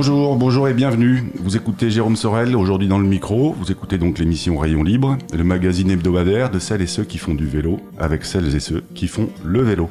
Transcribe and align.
Bonjour, 0.00 0.34
bonjour 0.36 0.66
et 0.66 0.72
bienvenue. 0.72 1.24
Vous 1.34 1.58
écoutez 1.58 1.90
Jérôme 1.90 2.16
Sorel, 2.16 2.56
aujourd'hui 2.56 2.88
dans 2.88 2.98
le 2.98 3.06
micro. 3.06 3.52
Vous 3.52 3.70
écoutez 3.70 3.98
donc 3.98 4.18
l'émission 4.18 4.56
Rayon 4.56 4.82
Libre, 4.82 5.18
le 5.30 5.44
magazine 5.44 5.90
hebdomadaire 5.90 6.50
de 6.50 6.58
celles 6.58 6.80
et 6.80 6.86
ceux 6.86 7.04
qui 7.04 7.18
font 7.18 7.34
du 7.34 7.46
vélo, 7.46 7.80
avec 7.98 8.24
celles 8.24 8.56
et 8.56 8.60
ceux 8.60 8.82
qui 8.94 9.08
font 9.08 9.28
le 9.44 9.60
vélo. 9.60 9.90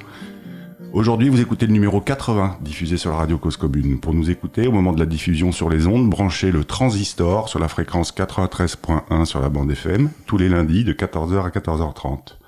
Aujourd'hui, 0.93 1.30
vous 1.30 1.39
écoutez 1.39 1.68
le 1.68 1.74
numéro 1.74 2.02
80, 2.02 2.57
diffusé 2.61 2.98
sur 2.98 3.11
la 3.11 3.18
radio 3.18 3.38
Cause 3.38 3.56
Commune. 3.56 4.00
Pour 4.00 4.16
nous 4.16 4.32
écouter, 4.32 4.66
au 4.66 4.71
moment 4.71 4.93
de 4.93 5.00
la 5.00 5.06
diffusion 5.06 5.52
sur 5.52 5.70
les 5.70 5.86
ondes, 5.86 6.10
branchez 6.10 6.52
le 6.52 6.64
transistor 6.64 7.48
sur 7.48 7.60
la 7.60 7.68
fréquence 7.68 8.12
93.1 8.12 9.26
sur 9.26 9.41
la 9.41 9.50
bande 9.50 9.70
FM, 9.70 10.10
tous 10.26 10.39
les 10.39 10.50
lundis 10.50 10.86
de 10.86 10.94
14h 10.94 11.46
à 11.46 11.50
14h30. 11.50 12.39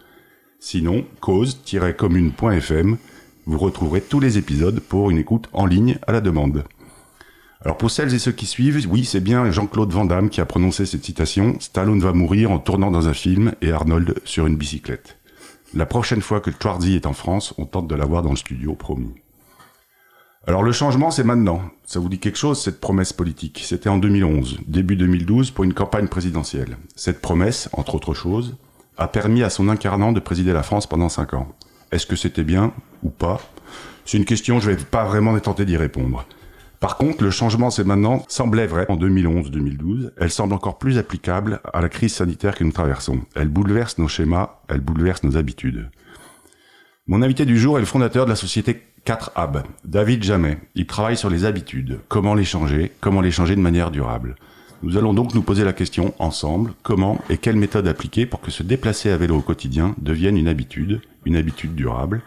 Sinon, 0.59 1.05
cause-commune.fm, 1.19 2.97
vous 3.45 3.57
retrouverez 3.59 4.01
tous 4.01 4.19
les 4.19 4.39
épisodes 4.39 4.79
pour 4.79 5.11
une 5.11 5.19
écoute 5.19 5.47
en 5.53 5.67
ligne 5.67 5.99
à 6.07 6.11
la 6.11 6.21
demande. 6.21 6.63
Alors 7.63 7.77
pour 7.77 7.91
celles 7.91 8.13
et 8.15 8.19
ceux 8.19 8.31
qui 8.31 8.47
suivent, 8.47 8.87
oui, 8.89 9.05
c'est 9.05 9.19
bien 9.19 9.51
Jean-Claude 9.51 9.91
Van 9.91 10.05
Damme 10.05 10.31
qui 10.31 10.41
a 10.41 10.45
prononcé 10.45 10.87
cette 10.87 11.05
citation 11.05 11.59
Stallone 11.59 11.99
va 11.99 12.11
mourir 12.11 12.49
en 12.49 12.57
tournant 12.57 12.89
dans 12.89 13.07
un 13.07 13.13
film 13.13 13.53
et 13.61 13.71
Arnold 13.71 14.15
sur 14.25 14.47
une 14.47 14.55
bicyclette. 14.55 15.19
La 15.75 15.85
prochaine 15.85 16.21
fois 16.21 16.41
que 16.41 16.51
Schwarzy 16.51 16.95
est 16.95 17.05
en 17.05 17.13
France, 17.13 17.53
on 17.59 17.65
tente 17.65 17.87
de 17.87 17.95
l'avoir 17.95 18.23
dans 18.23 18.31
le 18.31 18.35
studio, 18.35 18.73
promis. 18.73 19.13
Alors 20.47 20.63
le 20.63 20.71
changement, 20.71 21.11
c'est 21.11 21.23
maintenant. 21.23 21.61
Ça 21.85 21.99
vous 21.99 22.09
dit 22.09 22.17
quelque 22.17 22.39
chose, 22.39 22.59
cette 22.59 22.81
promesse 22.81 23.13
politique? 23.13 23.61
C'était 23.63 23.89
en 23.89 23.99
2011, 23.99 24.61
début 24.65 24.95
2012, 24.95 25.51
pour 25.51 25.63
une 25.63 25.75
campagne 25.75 26.07
présidentielle. 26.07 26.77
Cette 26.95 27.21
promesse, 27.21 27.69
entre 27.73 27.93
autres 27.93 28.15
choses, 28.15 28.57
a 28.97 29.07
permis 29.07 29.43
à 29.43 29.51
son 29.51 29.69
incarnant 29.69 30.13
de 30.13 30.19
présider 30.19 30.51
la 30.51 30.63
France 30.63 30.87
pendant 30.87 31.09
cinq 31.09 31.35
ans. 31.35 31.55
Est-ce 31.91 32.07
que 32.07 32.15
c'était 32.15 32.43
bien 32.43 32.73
ou 33.03 33.11
pas? 33.11 33.39
C'est 34.03 34.17
une 34.17 34.25
question, 34.25 34.59
je 34.59 34.71
vais 34.71 34.83
pas 34.83 35.05
vraiment 35.05 35.39
tenter 35.39 35.65
d'y 35.65 35.77
répondre. 35.77 36.25
Par 36.81 36.97
contre, 36.97 37.23
le 37.23 37.29
changement, 37.29 37.69
c'est 37.69 37.83
maintenant, 37.83 38.25
semblait 38.27 38.65
vrai 38.65 38.87
en 38.89 38.97
2011-2012. 38.97 40.13
Elle 40.17 40.31
semble 40.31 40.55
encore 40.55 40.79
plus 40.79 40.97
applicable 40.97 41.61
à 41.71 41.79
la 41.79 41.89
crise 41.89 42.15
sanitaire 42.15 42.55
que 42.55 42.63
nous 42.63 42.71
traversons. 42.71 43.19
Elle 43.35 43.49
bouleverse 43.49 43.99
nos 43.99 44.07
schémas, 44.07 44.61
elle 44.67 44.81
bouleverse 44.81 45.21
nos 45.21 45.37
habitudes. 45.37 45.91
Mon 47.05 47.21
invité 47.21 47.45
du 47.45 47.59
jour 47.59 47.77
est 47.77 47.81
le 47.81 47.85
fondateur 47.85 48.25
de 48.25 48.31
la 48.31 48.35
société 48.35 48.81
4AB, 49.05 49.61
David 49.85 50.23
Jamais. 50.23 50.57
Il 50.73 50.87
travaille 50.87 51.17
sur 51.17 51.29
les 51.29 51.45
habitudes, 51.45 51.99
comment 52.07 52.33
les 52.33 52.45
changer, 52.45 52.91
comment 52.99 53.21
les 53.21 53.29
changer 53.29 53.55
de 53.55 53.61
manière 53.61 53.91
durable. 53.91 54.35
Nous 54.81 54.97
allons 54.97 55.13
donc 55.13 55.35
nous 55.35 55.43
poser 55.43 55.63
la 55.63 55.73
question 55.73 56.15
ensemble, 56.17 56.73
comment 56.81 57.21
et 57.29 57.37
quelle 57.37 57.57
méthode 57.57 57.87
appliquer 57.87 58.25
pour 58.25 58.41
que 58.41 58.49
se 58.49 58.63
déplacer 58.63 59.11
à 59.11 59.17
vélo 59.17 59.37
au 59.37 59.41
quotidien 59.41 59.93
devienne 59.99 60.35
une 60.35 60.47
habitude, 60.47 61.01
une 61.25 61.35
habitude 61.35 61.75
durable, 61.75 62.23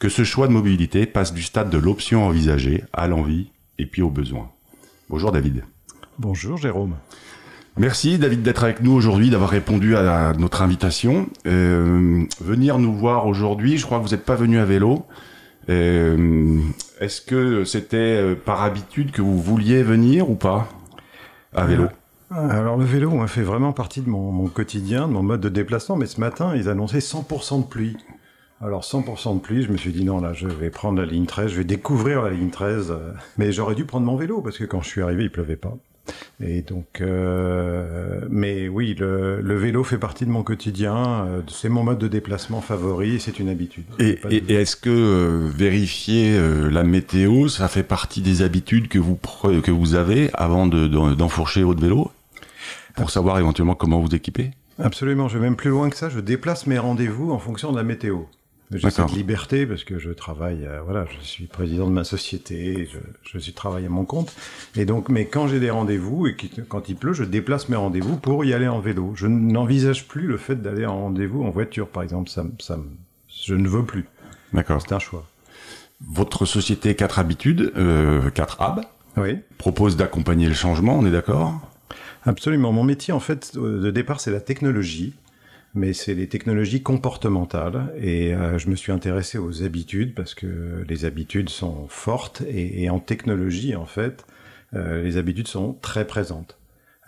que 0.00 0.08
ce 0.08 0.24
choix 0.24 0.48
de 0.48 0.52
mobilité 0.52 1.06
passe 1.06 1.32
du 1.32 1.44
stade 1.44 1.70
de 1.70 1.78
l'option 1.78 2.26
envisagée 2.26 2.82
à 2.92 3.06
l'envie 3.06 3.52
et 3.78 3.86
puis 3.86 4.02
aux 4.02 4.10
besoins. 4.10 4.50
Bonjour 5.08 5.32
David. 5.32 5.64
Bonjour 6.18 6.56
Jérôme. 6.56 6.94
Merci 7.76 8.18
David 8.18 8.42
d'être 8.42 8.62
avec 8.62 8.82
nous 8.82 8.92
aujourd'hui, 8.92 9.30
d'avoir 9.30 9.50
répondu 9.50 9.96
à 9.96 10.32
notre 10.38 10.62
invitation. 10.62 11.28
Euh, 11.46 12.24
venir 12.40 12.78
nous 12.78 12.94
voir 12.94 13.26
aujourd'hui, 13.26 13.78
je 13.78 13.84
crois 13.84 13.98
que 13.98 14.04
vous 14.04 14.10
n'êtes 14.10 14.24
pas 14.24 14.36
venu 14.36 14.58
à 14.58 14.64
vélo. 14.64 15.06
Euh, 15.68 16.60
Est-ce 17.00 17.20
que 17.20 17.64
c'était 17.64 17.96
euh, 17.96 18.34
par 18.36 18.62
habitude 18.62 19.10
que 19.10 19.22
vous 19.22 19.40
vouliez 19.40 19.82
venir 19.82 20.30
ou 20.30 20.36
pas 20.36 20.68
à 21.52 21.64
vélo? 21.64 21.86
Alors 22.30 22.76
le 22.76 22.84
vélo 22.84 23.20
a 23.22 23.26
fait 23.26 23.42
vraiment 23.42 23.72
partie 23.72 24.02
de 24.02 24.08
mon, 24.08 24.30
mon, 24.30 24.46
quotidien, 24.48 25.08
de 25.08 25.12
mon 25.12 25.22
mode 25.22 25.40
de 25.40 25.48
déplacement, 25.48 25.96
mais 25.96 26.06
ce 26.06 26.20
matin 26.20 26.54
ils 26.54 26.68
annonçaient 26.68 26.98
100% 26.98 27.62
de 27.62 27.66
pluie. 27.66 27.96
Alors 28.64 28.82
100% 28.82 29.34
de 29.34 29.40
pluie, 29.40 29.62
je 29.62 29.70
me 29.70 29.76
suis 29.76 29.92
dit 29.92 30.04
non 30.04 30.20
là 30.20 30.32
je 30.32 30.48
vais 30.48 30.70
prendre 30.70 30.98
la 30.98 31.06
ligne 31.06 31.26
13, 31.26 31.50
je 31.50 31.56
vais 31.58 31.64
découvrir 31.64 32.22
la 32.22 32.30
ligne 32.30 32.50
13, 32.50 32.90
euh, 32.90 33.12
mais 33.36 33.52
j'aurais 33.52 33.74
dû 33.74 33.84
prendre 33.84 34.06
mon 34.06 34.16
vélo 34.16 34.40
parce 34.40 34.56
que 34.56 34.64
quand 34.64 34.80
je 34.80 34.88
suis 34.88 35.02
arrivé 35.02 35.24
il 35.24 35.30
pleuvait 35.30 35.56
pas. 35.56 35.76
Et 36.42 36.62
donc, 36.62 37.00
euh, 37.00 38.20
mais 38.28 38.68
oui, 38.68 38.94
le, 38.98 39.40
le, 39.40 39.56
vélo 39.56 39.84
fait 39.84 39.98
partie 39.98 40.26
de 40.26 40.30
mon 40.30 40.42
quotidien. 40.42 41.26
Euh, 41.26 41.40
c'est 41.48 41.68
mon 41.68 41.84
mode 41.84 41.98
de 41.98 42.08
déplacement 42.08 42.60
favori. 42.60 43.20
C'est 43.20 43.38
une 43.38 43.48
habitude. 43.48 43.84
Et, 43.98 44.18
et, 44.30 44.36
et 44.48 44.54
est-ce 44.54 44.76
que 44.76 44.90
euh, 44.90 45.48
vérifier 45.54 46.36
euh, 46.36 46.68
la 46.70 46.82
météo, 46.82 47.48
ça 47.48 47.68
fait 47.68 47.82
partie 47.82 48.20
des 48.20 48.42
habitudes 48.42 48.88
que 48.88 48.98
vous 48.98 49.16
que 49.16 49.70
vous 49.70 49.94
avez 49.94 50.30
avant 50.34 50.66
d'enfourcher 50.66 51.60
de, 51.60 51.66
votre 51.66 51.80
vélo? 51.80 52.10
Pour 52.96 53.10
savoir 53.10 53.38
éventuellement 53.38 53.74
comment 53.74 54.00
vous 54.00 54.14
équiper? 54.14 54.50
Absolument. 54.78 55.28
Je 55.28 55.38
vais 55.38 55.44
même 55.44 55.56
plus 55.56 55.70
loin 55.70 55.88
que 55.88 55.96
ça. 55.96 56.08
Je 56.08 56.20
déplace 56.20 56.66
mes 56.66 56.78
rendez-vous 56.78 57.30
en 57.30 57.38
fonction 57.38 57.70
de 57.72 57.76
la 57.76 57.84
météo. 57.84 58.24
J'ai 58.70 58.90
cette 58.90 59.12
liberté 59.12 59.66
parce 59.66 59.84
que 59.84 59.98
je 59.98 60.10
travaille, 60.10 60.64
euh, 60.64 60.80
voilà, 60.82 61.06
je 61.06 61.24
suis 61.24 61.46
président 61.46 61.86
de 61.86 61.92
ma 61.92 62.02
société, 62.02 62.88
je, 62.92 62.98
je 63.22 63.38
suis 63.38 63.52
travaillé 63.52 63.86
à 63.86 63.90
mon 63.90 64.04
compte. 64.04 64.34
Et 64.74 64.84
donc, 64.84 65.08
mais 65.08 65.26
quand 65.26 65.46
j'ai 65.48 65.60
des 65.60 65.70
rendez-vous 65.70 66.26
et 66.26 66.36
quand 66.68 66.88
il 66.88 66.96
pleut, 66.96 67.12
je 67.12 67.24
déplace 67.24 67.68
mes 67.68 67.76
rendez-vous 67.76 68.16
pour 68.16 68.44
y 68.44 68.54
aller 68.54 68.66
en 68.66 68.80
vélo. 68.80 69.12
Je 69.14 69.26
n'envisage 69.26 70.08
plus 70.08 70.26
le 70.26 70.38
fait 70.38 70.56
d'aller 70.56 70.86
en 70.86 70.98
rendez-vous 70.98 71.44
en 71.44 71.50
voiture, 71.50 71.88
par 71.88 72.02
exemple. 72.02 72.30
Ça, 72.30 72.44
ça, 72.58 72.78
je 73.28 73.54
ne 73.54 73.68
veux 73.68 73.84
plus. 73.84 74.06
D'accord. 74.52 74.80
C'est 74.80 74.94
un 74.94 74.98
choix. 74.98 75.26
Votre 76.00 76.46
société 76.46 76.94
4 76.94 77.18
habitudes, 77.18 77.72
euh, 77.76 78.30
4 78.30 78.60
AB, 78.62 78.80
oui. 79.16 79.38
propose 79.58 79.96
d'accompagner 79.96 80.48
le 80.48 80.54
changement, 80.54 80.98
on 80.98 81.06
est 81.06 81.10
d'accord? 81.10 81.60
Absolument. 82.24 82.72
Mon 82.72 82.84
métier, 82.84 83.12
en 83.12 83.20
fait, 83.20 83.56
de 83.56 83.90
départ, 83.90 84.20
c'est 84.20 84.30
la 84.30 84.40
technologie 84.40 85.14
mais 85.74 85.92
c'est 85.92 86.14
les 86.14 86.28
technologies 86.28 86.82
comportementales. 86.82 87.92
Et 88.00 88.34
euh, 88.34 88.58
je 88.58 88.68
me 88.68 88.76
suis 88.76 88.92
intéressé 88.92 89.38
aux 89.38 89.62
habitudes 89.62 90.14
parce 90.14 90.34
que 90.34 90.84
les 90.88 91.04
habitudes 91.04 91.48
sont 91.48 91.86
fortes 91.88 92.42
et, 92.48 92.84
et 92.84 92.90
en 92.90 93.00
technologie, 93.00 93.74
en 93.74 93.86
fait, 93.86 94.24
euh, 94.74 95.02
les 95.02 95.16
habitudes 95.16 95.48
sont 95.48 95.76
très 95.80 96.06
présentes. 96.06 96.58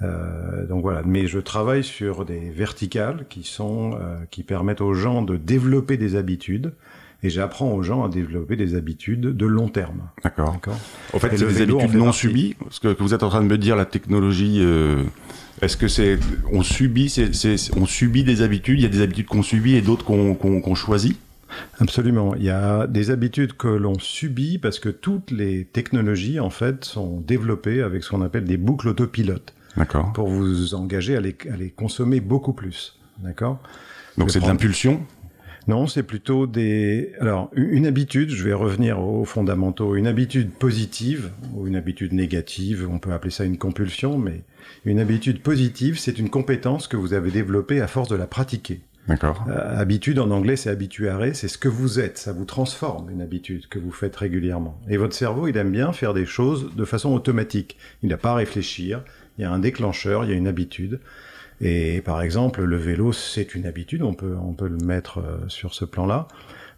Euh, 0.02 0.66
donc 0.66 0.82
voilà, 0.82 1.02
mais 1.04 1.26
je 1.26 1.38
travaille 1.38 1.82
sur 1.82 2.24
des 2.24 2.50
verticales 2.50 3.24
qui 3.30 3.44
sont 3.44 3.92
euh, 3.94 4.16
qui 4.30 4.42
permettent 4.42 4.82
aux 4.82 4.92
gens 4.92 5.22
de 5.22 5.36
développer 5.36 5.96
des 5.96 6.16
habitudes 6.16 6.74
et 7.22 7.30
j'apprends 7.30 7.72
aux 7.72 7.82
gens 7.82 8.04
à 8.04 8.10
développer 8.10 8.56
des 8.56 8.74
habitudes 8.74 9.22
de 9.22 9.46
long 9.46 9.68
terme. 9.68 10.10
D'accord. 10.22 10.58
Au 11.14 11.18
fait, 11.18 11.36
c'est 11.36 11.46
des 11.46 11.62
habitudes 11.62 11.94
non 11.94 12.06
partie. 12.06 12.18
subies. 12.18 12.56
Ce 12.68 12.78
que 12.78 13.02
vous 13.02 13.14
êtes 13.14 13.22
en 13.22 13.30
train 13.30 13.40
de 13.40 13.48
me 13.48 13.58
dire, 13.58 13.74
la 13.74 13.86
technologie. 13.86 14.62
Est-ce 15.62 15.76
que 15.76 15.88
c'est 15.88 16.18
on 16.52 16.62
subit, 16.62 17.08
c'est, 17.08 17.30
on 17.76 17.86
subit 17.86 18.24
des 18.24 18.42
habitudes 18.42 18.78
Il 18.78 18.82
y 18.82 18.86
a 18.86 18.90
des 18.90 19.00
habitudes 19.00 19.26
qu'on 19.26 19.42
subit 19.42 19.74
et 19.74 19.82
d'autres 19.82 20.04
qu'on, 20.04 20.34
qu'on, 20.34 20.60
qu'on 20.60 20.74
choisit? 20.74 21.16
Absolument. 21.78 22.34
Il 22.34 22.42
y 22.42 22.50
a 22.50 22.86
des 22.86 23.10
habitudes 23.10 23.54
que 23.54 23.68
l'on 23.68 23.98
subit 23.98 24.58
parce 24.58 24.78
que 24.78 24.88
toutes 24.88 25.30
les 25.30 25.64
technologies 25.64 26.40
en 26.40 26.50
fait 26.50 26.84
sont 26.84 27.20
développées 27.20 27.82
avec 27.82 28.04
ce 28.04 28.10
qu'on 28.10 28.22
appelle 28.22 28.44
des 28.44 28.58
boucles 28.58 28.88
autopilotes. 28.88 29.54
D'accord. 29.76 30.12
Pour 30.12 30.28
vous 30.28 30.74
engager 30.74 31.16
à 31.16 31.20
les, 31.20 31.36
à 31.52 31.56
les 31.56 31.70
consommer 31.70 32.20
beaucoup 32.20 32.52
plus. 32.52 32.98
D'accord? 33.20 33.58
Donc 34.18 34.30
c'est 34.30 34.40
de 34.40 34.46
l'impulsion? 34.46 35.00
Non, 35.66 35.86
c'est 35.86 36.04
plutôt 36.04 36.46
des. 36.46 37.12
Alors, 37.20 37.50
une 37.54 37.86
habitude, 37.86 38.30
je 38.30 38.44
vais 38.44 38.52
revenir 38.52 39.00
aux 39.00 39.24
fondamentaux. 39.24 39.96
Une 39.96 40.06
habitude 40.06 40.52
positive 40.52 41.30
ou 41.54 41.66
une 41.66 41.74
habitude 41.74 42.12
négative, 42.12 42.86
on 42.90 42.98
peut 42.98 43.12
appeler 43.12 43.32
ça 43.32 43.44
une 43.44 43.58
compulsion, 43.58 44.16
mais 44.16 44.44
une 44.84 45.00
habitude 45.00 45.42
positive, 45.42 45.98
c'est 45.98 46.18
une 46.18 46.30
compétence 46.30 46.86
que 46.86 46.96
vous 46.96 47.14
avez 47.14 47.30
développée 47.30 47.80
à 47.80 47.88
force 47.88 48.08
de 48.08 48.16
la 48.16 48.26
pratiquer. 48.26 48.80
D'accord. 49.08 49.44
Euh, 49.48 49.80
habitude 49.80 50.18
en 50.18 50.30
anglais, 50.30 50.56
c'est 50.56 50.70
habituare, 50.70 51.22
c'est 51.32 51.48
ce 51.48 51.58
que 51.58 51.68
vous 51.68 52.00
êtes, 52.00 52.18
ça 52.18 52.32
vous 52.32 52.44
transforme 52.44 53.10
une 53.10 53.22
habitude 53.22 53.68
que 53.68 53.78
vous 53.78 53.92
faites 53.92 54.16
régulièrement. 54.16 54.80
Et 54.88 54.96
votre 54.96 55.14
cerveau, 55.14 55.46
il 55.46 55.56
aime 55.56 55.70
bien 55.70 55.92
faire 55.92 56.12
des 56.12 56.26
choses 56.26 56.74
de 56.74 56.84
façon 56.84 57.12
automatique. 57.12 57.76
Il 58.02 58.08
n'a 58.08 58.16
pas 58.16 58.32
à 58.32 58.34
réfléchir, 58.34 59.04
il 59.38 59.42
y 59.42 59.44
a 59.44 59.52
un 59.52 59.60
déclencheur, 59.60 60.24
il 60.24 60.30
y 60.30 60.32
a 60.32 60.36
une 60.36 60.48
habitude. 60.48 61.00
Et 61.60 62.02
par 62.02 62.22
exemple, 62.22 62.62
le 62.62 62.76
vélo, 62.76 63.12
c'est 63.12 63.54
une 63.54 63.66
habitude, 63.66 64.02
on 64.02 64.14
peut, 64.14 64.36
on 64.40 64.52
peut 64.52 64.68
le 64.68 64.76
mettre 64.76 65.18
euh, 65.18 65.48
sur 65.48 65.74
ce 65.74 65.84
plan-là. 65.84 66.28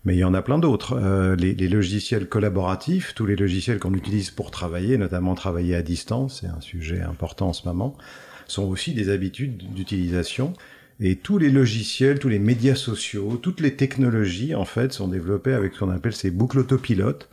Mais 0.05 0.15
il 0.15 0.19
y 0.19 0.25
en 0.25 0.35
a 0.35 0.43
plein 0.43 0.59
d'autres. 0.59 0.95
Euh, 0.95 1.35
les, 1.35 1.55
les, 1.55 1.69
logiciels 1.69 2.29
collaboratifs, 2.29 3.15
tous 3.15 3.27
les 3.27 3.35
logiciels 3.35 3.81
qu'on 3.81 3.95
utilise 3.95 4.31
pour 4.31 4.51
travailler, 4.51 4.97
notamment 4.97 5.35
travailler 5.35 5.75
à 5.75 5.83
distance, 5.83 6.41
c'est 6.41 6.47
un 6.47 6.61
sujet 6.61 7.01
important 7.01 7.49
en 7.49 7.53
ce 7.53 7.67
moment, 7.67 7.97
sont 8.47 8.65
aussi 8.65 8.95
des 8.95 9.11
habitudes 9.11 9.57
d'utilisation. 9.75 10.55
Et 11.01 11.17
tous 11.17 11.39
les 11.39 11.51
logiciels, 11.51 12.19
tous 12.19 12.29
les 12.29 12.39
médias 12.41 12.75
sociaux, 12.75 13.39
toutes 13.41 13.61
les 13.61 13.75
technologies, 13.75 14.55
en 14.55 14.65
fait, 14.65 14.93
sont 14.93 15.09
développés 15.09 15.53
avec 15.53 15.75
ce 15.75 15.81
qu'on 15.81 15.91
appelle 15.91 16.15
ces 16.15 16.31
boucles 16.31 16.59
autopilotes 16.59 17.29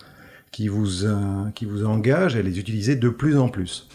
qui 0.51 0.68
vous, 0.68 1.06
euh, 1.06 1.50
qui 1.56 1.65
vous 1.65 1.86
engagent 1.86 2.36
à 2.36 2.41
les 2.41 2.59
utiliser 2.59 2.95
de 2.95 3.09
plus 3.09 3.38
en 3.38 3.50
plus. 3.50 3.88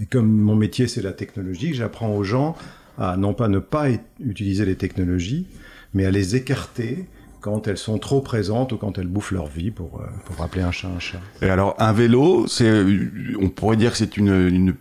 Et 0.00 0.06
comme 0.06 0.30
mon 0.30 0.54
métier 0.54 0.88
c'est 0.88 1.02
la 1.02 1.12
technologie, 1.12 1.74
j'apprends 1.74 2.14
aux 2.14 2.24
gens 2.24 2.56
à 2.98 3.16
non 3.16 3.34
pas 3.34 3.48
ne 3.48 3.58
pas 3.58 3.86
utiliser 4.20 4.64
les 4.64 4.76
technologies, 4.76 5.46
mais 5.94 6.06
à 6.06 6.10
les 6.10 6.36
écarter 6.36 7.06
quand 7.42 7.66
elles 7.66 7.78
sont 7.78 7.98
trop 7.98 8.20
présentes 8.20 8.72
ou 8.72 8.76
quand 8.76 8.98
elles 8.98 9.08
bouffent 9.08 9.32
leur 9.32 9.48
vie, 9.48 9.70
pour, 9.70 10.00
euh, 10.00 10.06
pour 10.24 10.36
rappeler 10.36 10.62
un 10.62 10.70
chat 10.70 10.88
un 10.88 11.00
chat. 11.00 11.18
Et 11.42 11.50
alors, 11.50 11.74
un 11.78 11.92
vélo, 11.92 12.46
c'est, 12.46 12.84
on 13.38 13.48
pourrait 13.48 13.76
dire 13.76 13.90
que 13.90 13.96
c'est 13.98 14.16
une, 14.16 14.28
une 14.28 14.74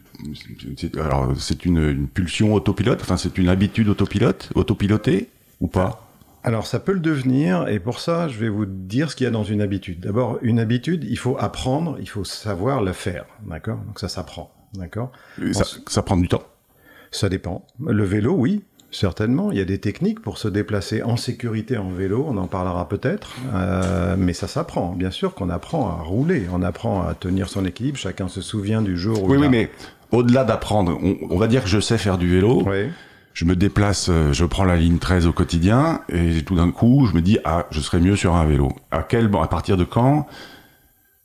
c'est, 0.78 0.96
alors, 0.98 1.34
c'est 1.38 1.66
une, 1.66 1.80
une, 1.80 2.08
pulsion 2.08 2.54
autopilote, 2.54 3.02
enfin, 3.02 3.18
c'est 3.18 3.38
une 3.40 3.50
habitude 3.50 3.90
autopilote, 3.90 4.52
autopilotée, 4.54 5.30
ou 5.60 5.68
pas? 5.68 6.08
Alors 6.44 6.66
ça 6.66 6.80
peut 6.80 6.94
le 6.94 7.00
devenir, 7.00 7.68
et 7.68 7.80
pour 7.80 8.00
ça, 8.00 8.28
je 8.28 8.40
vais 8.40 8.50
vous 8.50 8.66
dire 8.66 9.12
ce 9.12 9.16
qu'il 9.16 9.26
y 9.26 9.28
a 9.28 9.32
dans 9.32 9.44
une 9.44 9.62
habitude. 9.62 10.00
D'abord, 10.00 10.40
une 10.42 10.60
habitude, 10.60 11.06
il 11.08 11.18
faut 11.18 11.38
apprendre, 11.40 11.98
il 12.00 12.10
faut 12.10 12.24
savoir 12.24 12.82
la 12.82 12.94
faire, 12.94 13.26
d'accord? 13.46 13.78
Donc 13.86 14.00
ça 14.00 14.08
s'apprend, 14.08 14.52
d'accord 14.74 15.12
ça, 15.52 15.64
ça 15.88 16.02
prend 16.02 16.18
du 16.18 16.28
temps 16.28 16.44
Ça 17.12 17.30
dépend. 17.30 17.66
Le 17.80 18.04
vélo, 18.04 18.34
oui, 18.34 18.64
Certainement, 18.92 19.52
il 19.52 19.58
y 19.58 19.62
a 19.62 19.66
des 19.66 19.78
techniques 19.78 20.20
pour 20.20 20.38
se 20.38 20.50
déplacer 20.50 21.02
en 21.02 21.16
sécurité 21.16 21.78
en 21.78 21.90
vélo, 21.90 22.26
on 22.28 22.36
en 22.36 22.48
parlera 22.48 22.90
peut-être, 22.90 23.36
euh, 23.54 24.16
mais 24.18 24.34
ça 24.34 24.50
s'apprend. 24.50 24.92
Bien 24.92 25.12
sûr 25.12 25.34
qu'on 25.34 25.50
apprend 25.50 25.88
à 25.88 26.02
rouler, 26.02 26.48
on 26.52 26.62
apprend 26.62 27.08
à 27.08 27.14
tenir 27.14 27.48
son 27.48 27.64
équilibre, 27.64 27.98
chacun 27.98 28.28
se 28.28 28.42
souvient 28.42 28.82
du 28.82 28.98
jour 28.98 29.24
où... 29.24 29.32
Oui, 29.32 29.38
oui, 29.38 29.48
mais 29.48 29.72
au-delà 30.12 30.44
d'apprendre, 30.44 31.00
on, 31.02 31.16
on, 31.30 31.38
va 31.38 31.48
dire 31.48 31.64
que 31.64 31.70
je 31.70 31.80
sais 31.80 31.98
faire 31.98 32.18
du 32.18 32.30
vélo, 32.30 32.64
Oui. 32.68 32.90
je 33.34 33.46
me 33.46 33.56
déplace, 33.56 34.10
euh, 34.10 34.34
je 34.34 34.44
prends 34.44 34.66
la 34.66 34.76
ligne 34.76 34.98
13 34.98 35.26
au 35.26 35.32
quotidien, 35.32 36.02
et 36.10 36.44
tout 36.44 36.56
d'un 36.56 36.72
coup, 36.72 37.08
je 37.10 37.16
me 37.16 37.22
dis, 37.22 37.40
ah, 37.46 37.68
je 37.72 37.80
serais 37.80 38.02
mieux 38.02 38.18
sur 38.18 38.36
un 38.36 38.44
vélo. 38.44 38.74
À 38.92 39.04
quel, 39.04 39.32
à 39.42 39.48
partir 39.48 39.78
de 39.78 39.86
quand 39.86 40.28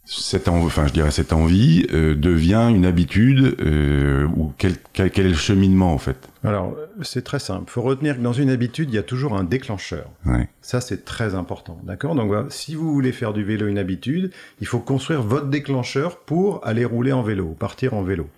cette 0.08 0.47
envie, 0.47 0.67
enfin 0.67 0.87
je 0.87 0.93
dirais 0.93 1.11
cette 1.11 1.32
envie 1.32 1.85
euh, 1.93 2.14
devient 2.14 2.69
une 2.70 2.87
habitude 2.87 3.56
euh, 3.61 4.26
ou 4.37 4.53
quel, 4.56 4.75
quel, 4.93 5.11
quel, 5.11 5.26
est 5.26 5.31
le 5.31 5.35
cheminement 5.35 5.93
en 5.93 5.99
fait? 5.99 6.17
Alors 6.44 6.76
c'est 7.03 7.25
très 7.25 7.41
simple. 7.41 7.64
Il 7.67 7.70
faut 7.73 7.82
retenir 7.82 8.17
que 8.17 8.23
dans 8.23 8.32
une 8.32 8.49
habitude 8.49 8.88
il 8.91 8.94
y 8.94 8.99
a 8.99 9.03
toujours 9.03 9.37
un 9.37 9.43
déclencheur. 9.43 10.08
Ouais. 10.25 10.49
Ça 10.62 10.81
c'est 10.81 11.05
très 11.05 11.35
important, 11.35 11.81
d'accord? 11.82 12.14
Donc 12.14 12.32
si 12.50 12.76
vous 12.76 12.93
voulez 12.93 13.11
faire 13.11 13.32
du 13.32 13.43
vélo 13.43 13.67
une 13.67 13.79
habitude, 13.79 14.31
il 14.61 14.69
faut 14.69 14.79
construire 14.79 15.23
votre 15.23 15.49
déclencheur 15.49 16.19
pour 16.19 16.64
aller 16.64 16.85
rouler 16.85 17.11
en 17.11 17.23
vélo, 17.23 17.56
partir 17.58 17.94
en 17.94 18.03
vélo. 18.03 18.29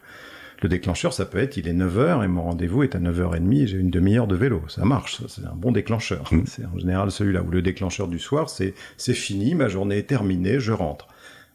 Le 0.60 0.68
déclencheur, 0.68 1.12
ça 1.12 1.24
peut 1.24 1.38
être, 1.38 1.56
il 1.56 1.68
est 1.68 1.72
9h 1.72 2.24
et 2.24 2.28
mon 2.28 2.42
rendez-vous 2.42 2.82
est 2.82 2.96
à 2.96 2.98
9h30 2.98 3.62
et 3.62 3.66
j'ai 3.68 3.78
une 3.78 3.90
demi-heure 3.90 4.26
de 4.26 4.34
vélo. 4.34 4.62
Ça 4.66 4.84
marche, 4.84 5.22
c'est 5.28 5.44
un 5.44 5.54
bon 5.54 5.70
déclencheur. 5.70 6.32
Mmh. 6.32 6.42
C'est 6.46 6.64
en 6.64 6.76
général 6.78 7.10
celui-là. 7.12 7.42
Ou 7.42 7.50
le 7.50 7.62
déclencheur 7.62 8.08
du 8.08 8.18
soir, 8.18 8.50
c'est 8.50 8.74
c'est 8.96 9.14
fini, 9.14 9.54
ma 9.54 9.68
journée 9.68 9.98
est 9.98 10.08
terminée, 10.08 10.58
je 10.58 10.72
rentre. 10.72 11.06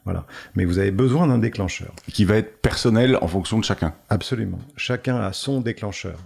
Voilà. 0.05 0.25
Mais 0.55 0.65
vous 0.65 0.79
avez 0.79 0.91
besoin 0.91 1.27
d'un 1.27 1.37
déclencheur. 1.37 1.93
Qui 2.11 2.25
va 2.25 2.35
être 2.35 2.61
personnel 2.61 3.17
en 3.21 3.27
fonction 3.27 3.59
de 3.59 3.63
chacun. 3.63 3.93
Absolument. 4.09 4.59
Chacun 4.75 5.17
a 5.17 5.33
son 5.33 5.61
déclencheur. 5.61 6.19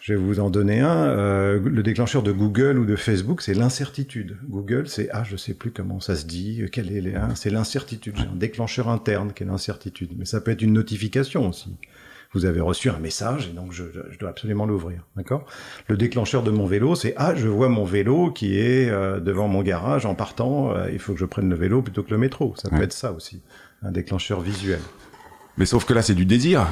Je 0.00 0.14
vais 0.14 0.18
vous 0.18 0.40
en 0.40 0.50
donner 0.50 0.80
un. 0.80 1.08
Euh, 1.08 1.60
le 1.62 1.82
déclencheur 1.82 2.22
de 2.22 2.32
Google 2.32 2.78
ou 2.78 2.86
de 2.86 2.96
Facebook, 2.96 3.42
c'est 3.42 3.52
l'incertitude. 3.54 4.38
Google, 4.48 4.88
c'est 4.88 5.10
ah, 5.12 5.24
je 5.24 5.36
sais 5.36 5.52
plus 5.52 5.70
comment 5.70 6.00
ça 6.00 6.16
se 6.16 6.24
dit. 6.24 6.64
Quel 6.72 6.90
est 6.90 7.02
les, 7.02 7.14
hein, 7.14 7.34
c'est 7.34 7.50
l'incertitude. 7.50 8.14
J'ai 8.16 8.26
un 8.26 8.34
déclencheur 8.34 8.88
interne 8.88 9.32
qui 9.32 9.42
est 9.42 9.46
l'incertitude. 9.46 10.12
Mais 10.16 10.24
ça 10.24 10.40
peut 10.40 10.50
être 10.50 10.62
une 10.62 10.72
notification 10.72 11.48
aussi. 11.48 11.76
Vous 12.32 12.44
avez 12.44 12.60
reçu 12.60 12.88
un 12.90 12.98
message 12.98 13.48
et 13.48 13.52
donc 13.56 13.72
je, 13.72 13.82
je 14.10 14.18
dois 14.18 14.28
absolument 14.30 14.64
l'ouvrir, 14.64 15.02
d'accord? 15.16 15.44
Le 15.88 15.96
déclencheur 15.96 16.44
de 16.44 16.52
mon 16.52 16.64
vélo, 16.66 16.94
c'est 16.94 17.12
ah, 17.16 17.34
je 17.34 17.48
vois 17.48 17.68
mon 17.68 17.84
vélo 17.84 18.30
qui 18.30 18.56
est 18.56 18.88
euh, 18.88 19.18
devant 19.18 19.48
mon 19.48 19.62
garage 19.62 20.06
en 20.06 20.14
partant. 20.14 20.70
Euh, 20.76 20.88
il 20.92 21.00
faut 21.00 21.12
que 21.12 21.18
je 21.18 21.24
prenne 21.24 21.50
le 21.50 21.56
vélo 21.56 21.82
plutôt 21.82 22.04
que 22.04 22.10
le 22.12 22.18
métro. 22.18 22.54
Ça 22.56 22.70
peut 22.70 22.82
être 22.82 22.92
ça 22.92 23.12
aussi, 23.12 23.42
un 23.82 23.90
déclencheur 23.90 24.40
visuel. 24.40 24.78
Mais 25.58 25.66
sauf 25.66 25.84
que 25.84 25.92
là, 25.92 26.02
c'est 26.02 26.14
du 26.14 26.24
désir. 26.24 26.68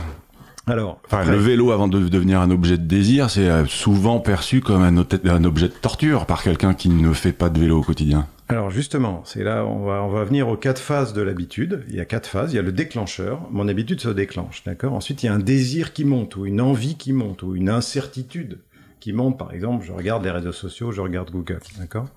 Alors, 0.68 1.00
Enfin, 1.06 1.20
après- 1.22 1.32
le 1.32 1.38
vélo, 1.38 1.72
avant 1.72 1.88
de 1.88 2.08
devenir 2.08 2.40
un 2.40 2.50
objet 2.50 2.76
de 2.78 2.84
désir, 2.86 3.28
c'est 3.30 3.48
euh, 3.48 3.64
souvent 3.66 4.20
perçu 4.20 4.60
comme 4.60 4.82
un, 4.82 4.96
un 5.28 5.44
objet 5.44 5.68
de 5.68 5.72
torture 5.72 6.26
par 6.26 6.42
quelqu'un 6.42 6.74
qui 6.74 6.88
ne 6.90 7.12
fait 7.12 7.32
pas 7.32 7.48
de 7.48 7.58
vélo 7.58 7.78
au 7.80 7.82
quotidien. 7.82 8.28
Alors 8.50 8.70
justement, 8.70 9.22
c'est 9.26 9.44
là 9.44 9.66
on 9.66 9.84
va 9.84 10.02
on 10.02 10.08
va 10.08 10.24
venir 10.24 10.48
aux 10.48 10.56
quatre 10.56 10.80
phases 10.80 11.12
de 11.12 11.20
l'habitude. 11.20 11.84
Il 11.88 11.96
y 11.96 12.00
a 12.00 12.06
quatre 12.06 12.28
phases. 12.28 12.52
Il 12.52 12.56
y 12.56 12.58
a 12.58 12.62
le 12.62 12.72
déclencheur. 12.72 13.46
Mon 13.50 13.68
habitude 13.68 14.00
se 14.00 14.08
déclenche, 14.08 14.64
d'accord? 14.64 14.94
Ensuite, 14.94 15.22
il 15.22 15.26
y 15.26 15.28
a 15.28 15.34
un 15.34 15.38
désir 15.38 15.92
qui 15.92 16.04
monte 16.04 16.36
ou 16.36 16.46
une 16.46 16.60
envie 16.60 16.96
qui 16.96 17.12
monte 17.12 17.42
ou 17.42 17.54
une 17.54 17.68
incertitude 17.68 18.58
qui 19.00 19.12
monte. 19.12 19.38
Par 19.38 19.52
exemple, 19.52 19.84
je 19.84 19.92
regarde 19.92 20.24
les 20.24 20.30
réseaux 20.30 20.52
sociaux, 20.52 20.92
je 20.92 21.02
regarde 21.02 21.30
Google, 21.30 21.60
d'accord? 21.78 22.08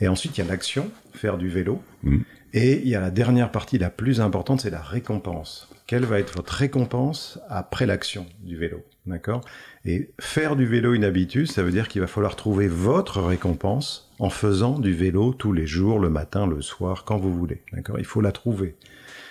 Et 0.00 0.08
ensuite, 0.08 0.36
il 0.36 0.44
y 0.44 0.44
a 0.44 0.50
l'action, 0.50 0.90
faire 1.12 1.38
du 1.38 1.48
vélo. 1.48 1.80
Mhm. 2.02 2.24
Et 2.54 2.80
il 2.82 2.88
y 2.88 2.96
a 2.96 3.00
la 3.00 3.10
dernière 3.10 3.50
partie, 3.50 3.78
la 3.78 3.88
plus 3.88 4.20
importante, 4.20 4.60
c'est 4.60 4.70
la 4.70 4.82
récompense. 4.82 5.68
Quelle 5.86 6.04
va 6.04 6.18
être 6.18 6.34
votre 6.36 6.52
récompense 6.52 7.38
après 7.48 7.86
l'action 7.86 8.26
du 8.42 8.56
vélo, 8.56 8.84
d'accord? 9.06 9.40
Et 9.84 10.10
faire 10.20 10.56
du 10.56 10.66
vélo 10.66 10.92
une 10.92 11.04
habitude, 11.04 11.50
ça 11.50 11.62
veut 11.62 11.70
dire 11.70 11.88
qu'il 11.88 12.00
va 12.00 12.06
falloir 12.06 12.36
trouver 12.36 12.68
votre 12.68 13.22
récompense 13.22 14.11
en 14.22 14.30
faisant 14.30 14.78
du 14.78 14.92
vélo 14.94 15.34
tous 15.34 15.52
les 15.52 15.66
jours, 15.66 15.98
le 15.98 16.08
matin, 16.08 16.46
le 16.46 16.62
soir, 16.62 17.04
quand 17.04 17.18
vous 17.18 17.34
voulez, 17.34 17.60
d'accord? 17.72 17.98
Il 17.98 18.04
faut 18.04 18.20
la 18.20 18.30
trouver. 18.30 18.76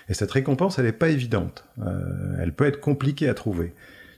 Et 0.10 0.14
cette 0.14 0.32
récompense, 0.32 0.78
elle 0.80 0.86
n'est 0.86 0.92
pas 0.92 1.08
évidente. 1.08 1.64
Euh, 1.82 2.36
elle 2.42 2.52
peut 2.54 2.66
être 2.66 2.82
compliquée 2.82 3.30
à 3.30 3.34
trouver. 3.34 3.74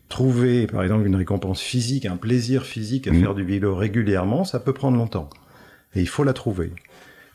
Trouver, 0.09 0.65
par 0.65 0.81
exemple, 0.81 1.05
une 1.05 1.15
récompense 1.15 1.61
physique, 1.61 2.07
un 2.07 2.17
plaisir 2.17 2.65
physique 2.65 3.07
à 3.07 3.11
Mhm. 3.11 3.19
faire 3.21 3.35
du 3.35 3.43
vélo 3.43 3.75
régulièrement, 3.75 4.45
ça 4.45 4.59
peut 4.59 4.73
prendre 4.73 4.97
longtemps. 4.97 5.29
Et 5.93 6.01
il 6.01 6.07
faut 6.07 6.23
la 6.23 6.33
trouver. 6.33 6.71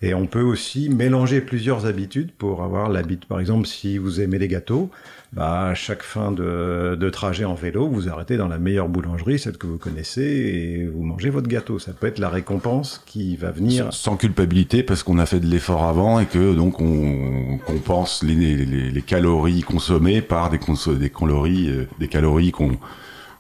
Et 0.01 0.15
on 0.15 0.27
peut 0.27 0.43
aussi 0.43 0.89
mélanger 0.89 1.41
plusieurs 1.41 1.87
habitudes 1.87 2.31
pour 2.33 2.63
avoir 2.63 2.89
l'habitude. 2.89 3.27
Par 3.27 3.41
exemple, 3.41 3.67
si 3.67 3.99
vous 3.99 4.21
aimez 4.21 4.39
les 4.39 4.47
gâteaux, 4.47 4.91
bah, 5.33 5.67
à 5.67 5.75
chaque 5.75 6.03
fin 6.03 6.31
de, 6.31 7.11
trajet 7.11 7.45
en 7.45 7.55
vélo, 7.55 7.89
vous 7.89 8.09
arrêtez 8.09 8.37
dans 8.37 8.49
la 8.49 8.59
meilleure 8.59 8.89
boulangerie, 8.89 9.39
celle 9.39 9.59
que 9.59 9.67
vous 9.67 9.77
connaissez, 9.77 10.23
et 10.23 10.87
vous 10.87 11.03
mangez 11.03 11.31
votre 11.31 11.49
gâteau. 11.49 11.79
Ça 11.79 11.93
peut 11.93 12.07
être 12.07 12.19
la 12.19 12.29
récompense 12.29 13.03
qui 13.07 13.37
va 13.37 13.51
venir. 13.51 13.93
Sans, 13.93 14.17
culpabilité 14.17 14.83
parce 14.83 15.03
qu'on 15.03 15.19
a 15.19 15.27
fait 15.27 15.41
de 15.41 15.47
l'effort 15.47 15.85
avant 15.85 16.19
et 16.19 16.27
que 16.27 16.55
donc 16.55 16.81
on 16.81 17.59
compense 17.67 18.23
les, 18.23 19.03
calories 19.07 19.63
consommées 19.63 20.23
par 20.23 20.51
des, 20.51 20.59
euh, 20.59 21.89
des 21.99 22.09
calories 22.09 22.51
qu'on 22.51 22.79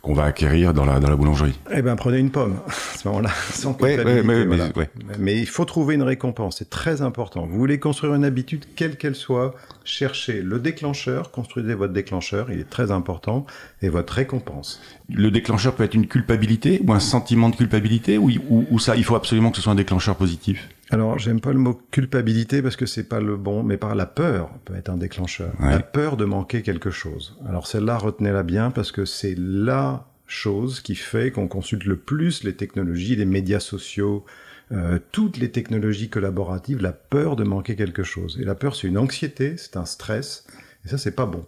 qu'on 0.08 0.14
va 0.14 0.24
acquérir 0.24 0.72
dans 0.72 0.86
la, 0.86 1.00
dans 1.00 1.10
la 1.10 1.16
boulangerie. 1.16 1.60
Eh 1.70 1.82
ben, 1.82 1.94
prenez 1.94 2.16
une 2.16 2.30
pomme 2.30 2.56
à 2.66 2.98
ce 2.98 3.06
moment-là, 3.08 3.28
sans 3.52 3.74
culpabilité. 3.74 4.26
ouais, 4.26 4.46
voilà. 4.46 4.70
Mais 5.18 5.38
il 5.38 5.46
faut 5.46 5.66
trouver 5.66 5.96
une 5.96 6.02
récompense, 6.02 6.56
c'est 6.60 6.70
très 6.70 7.02
important. 7.02 7.44
Vous 7.46 7.58
voulez 7.58 7.78
construire 7.78 8.14
une 8.14 8.24
habitude, 8.24 8.64
quelle 8.74 8.96
qu'elle 8.96 9.14
soit, 9.14 9.54
cherchez 9.84 10.40
le 10.40 10.60
déclencheur, 10.60 11.30
construisez 11.30 11.74
votre 11.74 11.92
déclencheur, 11.92 12.50
il 12.50 12.58
est 12.58 12.70
très 12.70 12.90
important, 12.90 13.44
et 13.82 13.90
votre 13.90 14.14
récompense. 14.14 14.80
Le 15.12 15.30
déclencheur 15.30 15.74
peut 15.74 15.84
être 15.84 15.94
une 15.94 16.06
culpabilité 16.06 16.80
ou 16.86 16.94
un 16.94 17.00
sentiment 17.00 17.50
de 17.50 17.56
culpabilité 17.56 18.16
ou, 18.16 18.30
ou, 18.48 18.64
ou 18.70 18.78
ça, 18.78 18.96
il 18.96 19.04
faut 19.04 19.14
absolument 19.14 19.50
que 19.50 19.58
ce 19.58 19.62
soit 19.62 19.72
un 19.72 19.74
déclencheur 19.74 20.16
positif? 20.16 20.70
Alors, 20.90 21.18
j'aime 21.18 21.40
pas 21.40 21.52
le 21.52 21.58
mot 21.58 21.80
culpabilité 21.90 22.62
parce 22.62 22.76
que 22.76 22.86
c'est 22.86 23.08
pas 23.08 23.20
le 23.20 23.36
bon, 23.36 23.62
mais 23.62 23.76
par 23.76 23.94
la 23.94 24.06
peur 24.06 24.50
peut 24.64 24.74
être 24.74 24.88
un 24.88 24.96
déclencheur. 24.96 25.52
Ouais. 25.60 25.70
La 25.70 25.80
peur 25.80 26.16
de 26.16 26.24
manquer 26.24 26.62
quelque 26.62 26.90
chose. 26.90 27.38
Alors 27.46 27.66
celle-là, 27.66 27.98
retenez-la 27.98 28.42
bien 28.42 28.70
parce 28.70 28.92
que 28.92 29.04
c'est 29.04 29.34
la 29.36 30.06
chose 30.26 30.80
qui 30.80 30.94
fait 30.94 31.30
qu'on 31.30 31.48
consulte 31.48 31.84
le 31.84 31.96
plus 31.96 32.44
les 32.44 32.54
technologies, 32.54 33.16
les 33.16 33.24
médias 33.24 33.60
sociaux, 33.60 34.24
euh, 34.72 34.98
toutes 35.12 35.38
les 35.38 35.50
technologies 35.50 36.10
collaboratives, 36.10 36.82
la 36.82 36.92
peur 36.92 37.36
de 37.36 37.44
manquer 37.44 37.76
quelque 37.76 38.02
chose. 38.02 38.38
Et 38.40 38.44
la 38.44 38.54
peur, 38.54 38.76
c'est 38.76 38.86
une 38.86 38.98
anxiété, 38.98 39.56
c'est 39.56 39.76
un 39.76 39.86
stress, 39.86 40.46
et 40.84 40.88
ça, 40.88 40.98
c'est 40.98 41.14
pas 41.14 41.26
bon. 41.26 41.44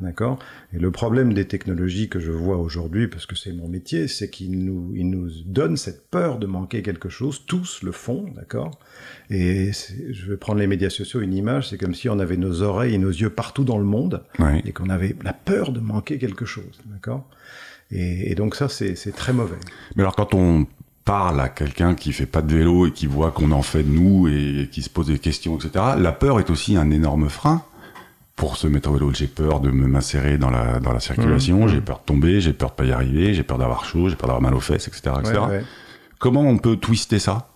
D'accord? 0.00 0.38
Et 0.72 0.78
le 0.78 0.90
problème 0.90 1.32
des 1.34 1.46
technologies 1.46 2.08
que 2.08 2.18
je 2.18 2.32
vois 2.32 2.56
aujourd'hui, 2.56 3.06
parce 3.06 3.26
que 3.26 3.36
c'est 3.36 3.52
mon 3.52 3.68
métier, 3.68 4.08
c'est 4.08 4.28
qu'ils 4.28 4.64
nous, 4.64 4.92
ils 4.94 5.08
nous 5.08 5.30
donnent 5.46 5.76
cette 5.76 6.10
peur 6.10 6.38
de 6.38 6.46
manquer 6.46 6.82
quelque 6.82 7.08
chose. 7.08 7.42
Tous 7.46 7.82
le 7.82 7.92
font, 7.92 8.26
d'accord? 8.34 8.72
Et 9.30 9.70
je 10.10 10.30
vais 10.30 10.36
prendre 10.36 10.58
les 10.58 10.66
médias 10.66 10.90
sociaux, 10.90 11.20
une 11.20 11.32
image, 11.32 11.68
c'est 11.68 11.78
comme 11.78 11.94
si 11.94 12.08
on 12.08 12.18
avait 12.18 12.36
nos 12.36 12.62
oreilles 12.62 12.94
et 12.94 12.98
nos 12.98 13.10
yeux 13.10 13.30
partout 13.30 13.64
dans 13.64 13.78
le 13.78 13.84
monde 13.84 14.24
et 14.64 14.72
qu'on 14.72 14.90
avait 14.90 15.14
la 15.22 15.32
peur 15.32 15.70
de 15.70 15.80
manquer 15.80 16.18
quelque 16.18 16.44
chose, 16.44 16.80
d'accord? 16.86 17.28
Et, 17.90 18.32
et 18.32 18.34
donc 18.34 18.56
ça, 18.56 18.68
c'est 18.68 18.96
c'est 18.96 19.12
très 19.12 19.32
mauvais. 19.32 19.58
Mais 19.94 20.02
alors 20.02 20.16
quand 20.16 20.34
on 20.34 20.66
parle 21.04 21.40
à 21.40 21.48
quelqu'un 21.48 21.94
qui 21.94 22.12
fait 22.12 22.26
pas 22.26 22.42
de 22.42 22.52
vélo 22.54 22.86
et 22.86 22.92
qui 22.92 23.06
voit 23.06 23.30
qu'on 23.30 23.52
en 23.52 23.62
fait 23.62 23.82
de 23.82 23.90
nous 23.90 24.26
et 24.26 24.68
qui 24.72 24.82
se 24.82 24.90
pose 24.90 25.06
des 25.06 25.18
questions, 25.18 25.56
etc., 25.56 25.84
la 25.98 26.12
peur 26.12 26.40
est 26.40 26.50
aussi 26.50 26.76
un 26.76 26.90
énorme 26.90 27.28
frein 27.28 27.62
pour 28.36 28.56
se 28.56 28.66
mettre 28.66 28.90
au 28.90 28.94
vélo. 28.94 29.12
J'ai 29.12 29.26
peur 29.26 29.60
de 29.60 29.70
me 29.70 29.86
m'insérer 29.86 30.38
dans 30.38 30.50
la, 30.50 30.80
dans 30.80 30.92
la 30.92 31.00
circulation, 31.00 31.66
Mmh. 31.66 31.68
j'ai 31.68 31.80
peur 31.80 32.00
de 32.00 32.04
tomber, 32.04 32.40
j'ai 32.40 32.52
peur 32.52 32.70
de 32.70 32.74
pas 32.74 32.84
y 32.84 32.92
arriver, 32.92 33.34
j'ai 33.34 33.42
peur 33.44 33.58
d'avoir 33.58 33.84
chaud, 33.84 34.08
j'ai 34.08 34.16
peur 34.16 34.28
d'avoir 34.28 34.42
mal 34.42 34.54
aux 34.54 34.60
fesses, 34.60 34.88
etc. 34.88 35.16
etc. 35.20 35.38
Ouais, 35.38 35.48
ouais. 35.48 35.64
Comment 36.18 36.42
on 36.42 36.58
peut 36.58 36.76
twister 36.76 37.18
ça? 37.18 37.48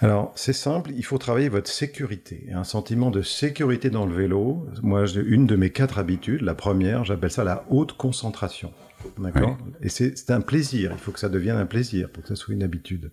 Alors, 0.00 0.32
c'est 0.34 0.52
simple, 0.52 0.90
il 0.94 1.04
faut 1.04 1.16
travailler 1.16 1.48
votre 1.48 1.70
sécurité. 1.70 2.48
Un 2.52 2.64
sentiment 2.64 3.10
de 3.10 3.22
sécurité 3.22 3.88
dans 3.88 4.04
le 4.04 4.14
vélo. 4.14 4.66
Moi, 4.82 5.06
j'ai 5.06 5.22
une 5.22 5.46
de 5.46 5.56
mes 5.56 5.70
quatre 5.70 5.98
habitudes, 5.98 6.42
la 6.42 6.54
première, 6.54 7.04
j'appelle 7.04 7.30
ça 7.30 7.44
la 7.44 7.64
haute 7.70 7.96
concentration. 7.96 8.72
D'accord? 9.18 9.56
Et 9.82 9.90
c'est 9.90 10.16
c'est 10.16 10.30
un 10.30 10.40
plaisir, 10.40 10.90
il 10.92 10.98
faut 10.98 11.12
que 11.12 11.20
ça 11.20 11.28
devienne 11.28 11.56
un 11.56 11.66
plaisir 11.66 12.08
pour 12.08 12.22
que 12.22 12.28
ça 12.30 12.36
soit 12.36 12.54
une 12.54 12.62
habitude. 12.62 13.10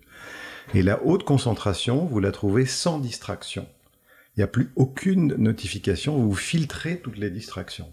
Et 0.74 0.82
la 0.82 1.02
haute 1.04 1.24
concentration, 1.24 2.06
vous 2.06 2.18
la 2.18 2.32
trouvez 2.32 2.64
sans 2.66 2.98
distraction. 2.98 3.66
Il 4.36 4.40
n'y 4.40 4.44
a 4.44 4.48
plus 4.48 4.70
aucune 4.76 5.34
notification, 5.36 6.18
vous 6.18 6.34
filtrez 6.34 6.98
toutes 6.98 7.18
les 7.18 7.30
distractions. 7.30 7.92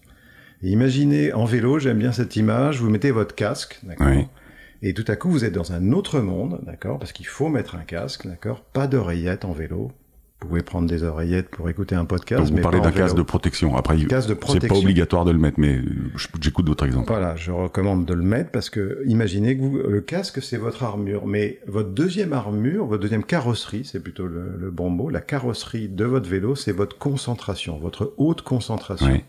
Et 0.62 0.70
imaginez 0.70 1.34
en 1.34 1.46
vélo, 1.46 1.80
j'aime 1.80 2.00
bien 2.00 2.12
cette 2.12 2.36
image, 2.36 2.80
vous 2.80 2.90
mettez 2.90 3.12
votre 3.12 3.36
casque, 3.36 3.80
d'accord 3.84 4.08
Oui. 4.08 4.26
et 4.82 4.94
tout 4.94 5.06
à 5.08 5.16
coup, 5.16 5.30
vous 5.30 5.44
êtes 5.44 5.54
dans 5.54 5.74
un 5.74 5.92
autre 5.92 6.20
monde, 6.22 6.62
d'accord 6.66 6.98
Parce 7.00 7.12
qu'il 7.12 7.28
faut 7.28 7.50
mettre 7.50 7.76
un 7.76 7.84
casque, 7.84 8.26
d'accord 8.26 8.64
Pas 8.64 8.88
d'oreillette 8.88 9.44
en 9.44 9.52
vélo, 9.52 9.92
Vous 10.42 10.48
pouvez 10.48 10.64
prendre 10.64 10.88
des 10.88 11.04
oreillettes 11.04 11.50
pour 11.50 11.70
écouter 11.70 11.96
un 11.96 12.06
podcast. 12.06 12.46
Donc 12.46 12.56
vous 12.56 12.64
parlez 12.64 12.80
d'un 12.80 12.92
casque 12.92 13.16
de 13.16 13.24
protection. 13.24 13.76
Après, 13.76 13.98
c'est 13.98 14.68
pas 14.68 14.76
obligatoire 14.76 15.26
de 15.26 15.32
le 15.32 15.38
mettre, 15.38 15.60
mais 15.60 15.82
j'écoute 16.40 16.66
d'autres 16.66 16.86
exemples. 16.86 17.10
Voilà, 17.10 17.36
je 17.36 17.52
recommande 17.52 18.06
de 18.06 18.14
le 18.14 18.24
mettre 18.24 18.50
parce 18.50 18.70
que 18.70 19.04
imaginez 19.06 19.58
que 19.58 19.62
vous, 19.62 19.78
le 19.78 20.00
casque 20.00 20.42
c'est 20.42 20.56
votre 20.58 20.84
armure, 20.84 21.28
mais 21.28 21.60
votre 21.68 21.90
deuxième 21.90 22.32
armure, 22.32 22.86
votre 22.86 23.02
deuxième 23.02 23.26
carrosserie, 23.26 23.84
c'est 23.84 24.00
plutôt 24.00 24.28
le, 24.28 24.56
le, 24.58 24.72
bon 24.72 24.90
mot, 24.90 25.10
la 25.10 25.20
carrosserie 25.20 25.90
de 25.90 26.06
votre 26.06 26.30
vélo, 26.30 26.56
c'est 26.56 26.72
votre 26.72 26.98
concentration, 26.98 27.78
votre 27.78 28.14
haute 28.16 28.42
concentration. 28.42 29.22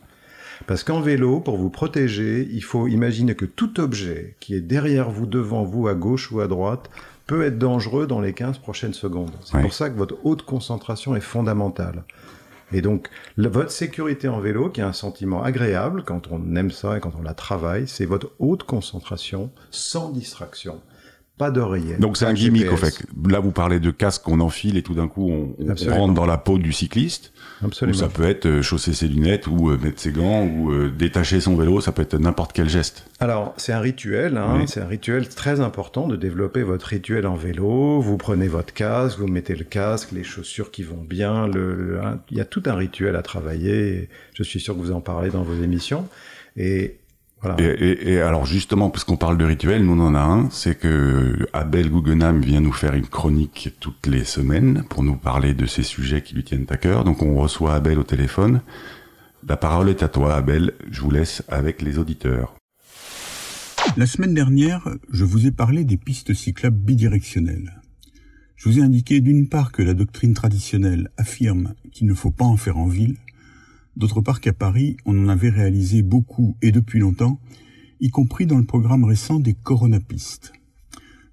Parce 0.67 0.85
qu'en 0.85 1.01
vélo, 1.01 1.41
pour 1.41 1.57
vous 1.57 1.71
protéger, 1.71 2.47
il 2.53 2.63
faut 2.63 2.87
imaginer 2.87 3.35
que 3.35 3.47
tout 3.47 3.81
objet 3.81 4.37
qui 4.41 4.55
est 4.55 4.61
derrière 4.61 5.11
vous, 5.11 5.27
devant 5.27 5.65
vous, 5.65 5.89
à 5.89 5.95
gauche 5.95 6.31
ou 6.31 6.41
à 6.41 6.49
droite, 6.49 6.91
peut 7.31 7.45
être 7.45 7.59
dangereux 7.59 8.09
dans 8.09 8.21
les 8.21 8.33
15 8.33 8.59
prochaines 8.59 8.93
secondes. 8.93 9.31
C'est 9.45 9.61
pour 9.61 9.73
ça 9.73 9.89
que 9.89 9.97
votre 9.97 10.17
haute 10.25 10.43
concentration 10.43 11.15
est 11.15 11.21
fondamentale. 11.21 12.03
Et 12.73 12.83
donc, 12.83 13.09
votre 13.37 13.71
sécurité 13.71 14.27
en 14.27 14.41
vélo, 14.41 14.69
qui 14.69 14.81
est 14.81 14.85
un 14.85 14.93
sentiment 14.93 15.41
agréable 15.41 16.03
quand 16.05 16.33
on 16.33 16.57
aime 16.57 16.73
ça 16.73 16.97
et 16.97 17.01
quand 17.01 17.13
on 17.17 17.23
la 17.23 17.35
travaille, 17.35 17.87
c'est 17.87 18.05
votre 18.05 18.33
haute 18.41 18.65
concentration 18.65 19.53
sans 19.71 20.11
distraction 20.11 20.81
pas. 21.41 21.51
Donc 21.99 22.17
c'est 22.17 22.27
un 22.27 22.35
gimmick 22.35 22.71
au 22.71 22.77
fait. 22.77 23.03
Là 23.29 23.41
vous 23.41 23.51
parlez 23.51 23.81
de 23.81 23.91
casque 23.91 24.23
qu'on 24.23 24.41
enfile 24.41 24.77
et 24.77 24.83
tout 24.83 24.95
d'un 24.95 25.09
coup 25.09 25.31
on, 25.31 25.91
rentre 25.91 26.15
dans 26.15 26.27
la 26.27 26.37
peau 26.37 26.59
du 26.59 26.73
cycliste. 26.73 27.33
Absolument. 27.65 27.97
Ou 27.97 28.01
ça 28.01 28.09
peut 28.09 28.29
être 28.29 28.47
euh, 28.47 28.63
chausser 28.63 28.93
ses 28.93 29.09
lunettes 29.09 29.47
ou 29.47 29.71
euh, 29.71 29.79
mettre 29.79 30.01
ses 30.01 30.13
gants 30.13 30.45
ou 30.45 30.71
euh, 30.71 30.91
détacher 30.91 31.41
son 31.41 31.57
vélo, 31.57 31.81
ça 31.81 31.93
peut 31.93 32.03
être 32.03 32.19
n'importe 32.19 32.53
quel 32.53 32.69
geste. 32.69 33.07
Alors 33.21 33.55
c'est 33.57 33.73
un 33.73 33.81
rituel, 33.81 34.37
hein, 34.37 34.65
c'est 34.67 34.81
un 34.81 34.87
rituel 34.87 35.29
très 35.29 35.61
important 35.61 36.07
de 36.09 36.17
développer 36.17 36.63
votre 36.63 36.87
rituel 36.87 37.27
en 37.27 37.37
vélo. 37.37 38.01
Vous 38.01 38.17
prenez 38.17 38.49
votre 38.49 38.73
casque, 38.73 39.19
vous 39.19 39.29
mettez 39.29 39.57
le 39.57 39.65
casque, 39.65 40.13
les 40.13 40.25
chaussures 40.25 40.71
qui 40.71 40.83
vont 40.83 41.03
bien. 41.03 41.47
Le, 41.49 42.01
il 42.31 42.39
y 42.39 42.41
a 42.41 42.47
tout 42.47 42.63
un 42.67 42.75
rituel 42.75 43.17
à 43.17 43.23
travailler. 43.23 44.09
Je 44.35 44.43
suis 44.43 44.61
sûr 44.61 44.75
que 44.75 44.81
vous 44.81 44.93
en 44.93 45.01
parlez 45.01 45.31
dans 45.31 45.43
vos 45.43 45.63
émissions. 45.63 46.07
Et 46.57 47.00
et, 47.59 48.21
alors 48.21 48.45
justement, 48.45 48.91
puisqu'on 48.91 49.17
parle 49.17 49.39
de 49.39 49.45
rituel, 49.45 49.85
nous 49.85 49.93
on 49.93 50.07
en 50.07 50.15
a 50.15 50.21
un, 50.21 50.51
c'est 50.51 50.79
que 50.79 51.49
Abel 51.53 51.91
Guggenheim 51.91 52.41
vient 52.41 52.61
nous 52.61 52.73
faire 52.73 52.95
une 52.95 53.07
chronique 53.07 53.71
toutes 53.81 54.07
les 54.07 54.25
semaines 54.25 54.85
pour 54.91 55.03
nous 55.03 55.17
parler 55.17 55.55
de 55.55 55.65
ces 55.65 55.83
sujets 55.83 56.23
qui 56.23 56.35
lui 56.35 56.45
tiennent 56.45 56.67
à 56.69 56.77
cœur. 56.77 57.05
Donc 57.05 57.23
on 57.23 57.37
reçoit 57.37 57.75
Abel 57.75 57.99
au 57.99 58.05
téléphone. 58.05 58.61
La 59.49 59.57
parole 59.57 59.89
est 59.89 60.03
à 60.03 60.09
toi, 60.09 60.35
Abel. 60.35 60.75
Je 60.91 61.01
vous 61.01 61.11
laisse 61.11 61.43
avec 61.49 61.81
les 61.81 61.99
auditeurs. 61.99 62.55
La 63.97 64.07
semaine 64.07 64.35
dernière, 64.35 64.89
je 65.11 65.25
vous 65.25 65.47
ai 65.47 65.51
parlé 65.51 65.85
des 65.85 65.97
pistes 65.97 66.35
cyclables 66.35 66.77
bidirectionnelles. 66.77 67.81
Je 68.57 68.69
vous 68.69 68.79
ai 68.79 68.83
indiqué 68.83 69.23
d'une 69.23 69.49
part 69.49 69.73
que 69.73 69.83
la 69.83 69.95
doctrine 69.95 70.35
traditionnelle 70.35 71.09
affirme 71.17 71.73
qu'il 71.91 72.07
ne 72.07 72.13
faut 72.13 72.31
pas 72.31 72.45
en 72.45 72.59
faire 72.59 72.77
en 72.77 72.87
ville, 72.87 73.17
D'autre 74.01 74.23
part 74.23 74.41
qu'à 74.41 74.55
Paris, 74.55 74.97
on 75.05 75.27
en 75.27 75.29
avait 75.29 75.51
réalisé 75.51 76.01
beaucoup 76.01 76.57
et 76.63 76.73
depuis 76.73 77.01
longtemps, 77.01 77.39
y 78.01 78.09
compris 78.09 78.47
dans 78.47 78.57
le 78.57 78.65
programme 78.65 79.05
récent 79.05 79.39
des 79.39 79.53
coronapistes. 79.53 80.55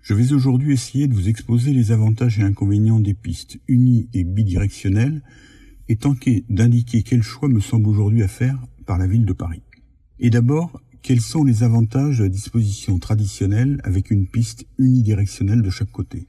Je 0.01 0.13
vais 0.13 0.33
aujourd'hui 0.33 0.73
essayer 0.73 1.07
de 1.07 1.13
vous 1.13 1.29
exposer 1.29 1.71
les 1.71 1.93
avantages 1.93 2.39
et 2.39 2.43
inconvénients 2.43 2.99
des 2.99 3.13
pistes 3.13 3.57
unies 3.69 4.09
et 4.13 4.25
bidirectionnelles 4.25 5.23
et 5.87 5.95
tenter 5.95 6.43
d'indiquer 6.49 7.03
quel 7.03 7.21
choix 7.23 7.47
me 7.47 7.61
semble 7.61 7.87
aujourd'hui 7.87 8.21
à 8.21 8.27
faire 8.27 8.61
par 8.85 8.97
la 8.97 9.07
ville 9.07 9.23
de 9.23 9.31
Paris. 9.31 9.63
Et 10.19 10.29
d'abord, 10.29 10.81
quels 11.01 11.21
sont 11.21 11.45
les 11.45 11.63
avantages 11.63 12.17
de 12.17 12.23
la 12.23 12.29
disposition 12.29 12.99
traditionnelle 12.99 13.79
avec 13.85 14.11
une 14.11 14.27
piste 14.27 14.67
unidirectionnelle 14.77 15.61
de 15.61 15.69
chaque 15.69 15.91
côté? 15.91 16.27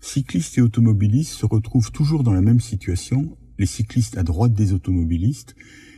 Cyclistes 0.00 0.58
et 0.58 0.62
automobilistes 0.62 1.32
se 1.32 1.44
retrouvent 1.44 1.90
toujours 1.90 2.22
dans 2.22 2.32
la 2.32 2.40
même 2.40 2.60
situation 2.60 3.36
les 3.60 3.66
cyclistes 3.66 4.18
à 4.18 4.24
droite 4.24 4.54
des 4.54 4.72
automobilistes, 4.72 5.54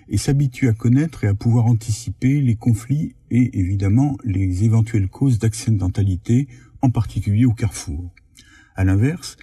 et 0.08 0.18
s'habituent 0.18 0.68
à 0.68 0.74
connaître 0.74 1.24
et 1.24 1.28
à 1.28 1.34
pouvoir 1.34 1.66
anticiper 1.66 2.40
les 2.40 2.56
conflits 2.56 3.14
et 3.30 3.58
évidemment 3.58 4.18
les 4.24 4.64
éventuelles 4.64 5.08
causes 5.08 5.38
d'accidentalité, 5.38 6.48
en 6.82 6.90
particulier 6.90 7.46
au 7.46 7.54
carrefour. 7.54 8.12
À 8.74 8.84
l'inverse, 8.84 9.36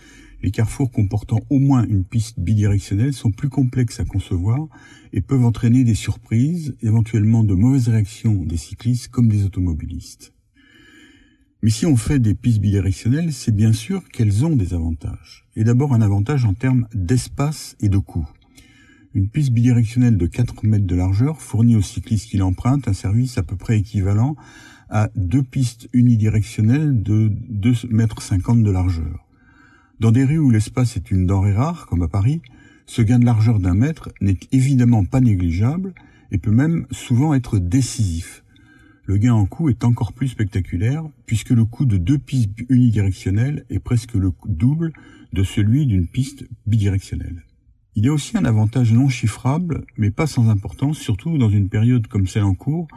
les 0.44 0.52
carrefours 0.52 0.92
comportant 0.92 1.40
au 1.50 1.60
moins 1.60 1.88
une 1.88 2.04
piste 2.04 2.40
bidirectionnelle 2.40 3.14
sont 3.14 3.32
plus 3.32 3.50
complexes 3.50 4.02
à 4.02 4.06
concevoir 4.06 4.68
et 5.14 5.22
peuvent 5.22 5.46
entraîner 5.46 5.86
des 5.86 5.96
surprises, 5.96 6.76
éventuellement 6.82 7.44
de 7.46 7.54
mauvaises 7.54 7.88
réactions 7.88 8.44
des 8.44 8.58
cyclistes 8.58 9.08
comme 9.08 9.30
des 9.30 9.46
automobilistes. 9.46 10.34
Mais 11.62 11.72
si 11.72 11.86
on 11.86 11.98
fait 11.98 12.20
des 12.20 12.36
pistes 12.36 12.62
bidirectionnelles, 12.62 13.34
c'est 13.34 13.54
bien 13.54 13.74
sûr 13.74 14.08
qu'elles 14.08 14.46
ont 14.46 14.56
des 14.56 14.74
avantages. 14.74 15.46
Et 15.58 15.66
d'abord 15.66 15.94
un 15.94 16.02
avantage 16.02 16.46
en 16.46 16.54
termes 16.54 16.88
d'espace 16.94 17.76
et 17.82 17.90
de 17.90 17.98
coût. 17.98 18.26
Une 19.14 19.28
piste 19.28 19.52
bidirectionnelle 19.52 20.18
de 20.18 20.26
4 20.26 20.66
mètres 20.66 20.86
de 20.86 20.96
largeur 20.96 21.42
fournit 21.42 21.76
aux 21.76 21.82
cyclistes 21.82 22.30
qui 22.30 22.38
l'empruntent 22.38 22.88
un 22.88 22.94
service 22.94 23.38
à 23.38 23.44
peu 23.44 23.58
près 23.58 23.80
équivalent 23.80 24.38
à 24.90 25.10
deux 25.16 25.44
pistes 25.44 25.90
unidirectionnelles 25.92 27.04
de 27.04 27.30
2 27.50 27.74
mètres 27.90 28.22
50 28.22 28.64
de 28.64 28.72
largeur. 28.72 29.28
Dans 30.00 30.12
des 30.12 30.24
rues 30.24 30.38
où 30.38 30.52
l'espace 30.52 30.96
est 30.96 31.12
une 31.12 31.26
denrée 31.26 31.54
rare, 31.54 31.88
comme 31.88 32.04
à 32.04 32.08
Paris, 32.08 32.42
ce 32.86 33.02
gain 33.02 33.20
de 33.20 33.26
largeur 33.26 33.60
d'un 33.60 33.74
mètre 33.74 34.10
n'est 34.22 34.40
évidemment 34.54 35.04
pas 35.04 35.20
négligeable 35.20 35.94
et 36.32 36.38
peut 36.38 36.52
même 36.52 36.86
souvent 36.92 37.34
être 37.34 37.60
décisif 37.60 38.44
le 39.10 39.18
gain 39.18 39.34
en 39.34 39.48
coût 39.48 39.70
est 39.70 39.86
encore 39.86 40.14
plus 40.14 40.28
spectaculaire 40.28 41.04
puisque 41.26 41.50
le 41.50 41.66
coût 41.66 41.86
de 41.86 41.98
deux 41.98 42.20
pistes 42.20 42.52
unidirectionnelles 42.70 43.66
est 43.72 43.80
presque 43.80 44.14
le 44.14 44.32
double 44.46 44.94
de 45.34 45.44
celui 45.44 45.88
d'une 45.88 46.06
piste 46.06 46.48
bidirectionnelle. 46.68 47.44
Il 47.96 48.06
y 48.06 48.10
a 48.10 48.14
aussi 48.14 48.38
un 48.38 48.46
avantage 48.46 48.94
non 48.94 49.10
chiffrable, 49.10 49.84
mais 49.98 50.12
pas 50.12 50.28
sans 50.28 50.48
importance, 50.48 51.00
surtout 51.00 51.40
dans 51.40 51.50
une 51.50 51.70
période 51.70 52.06
comme 52.06 52.28
celle 52.28 52.44
en 52.44 52.54
cours, 52.54 52.88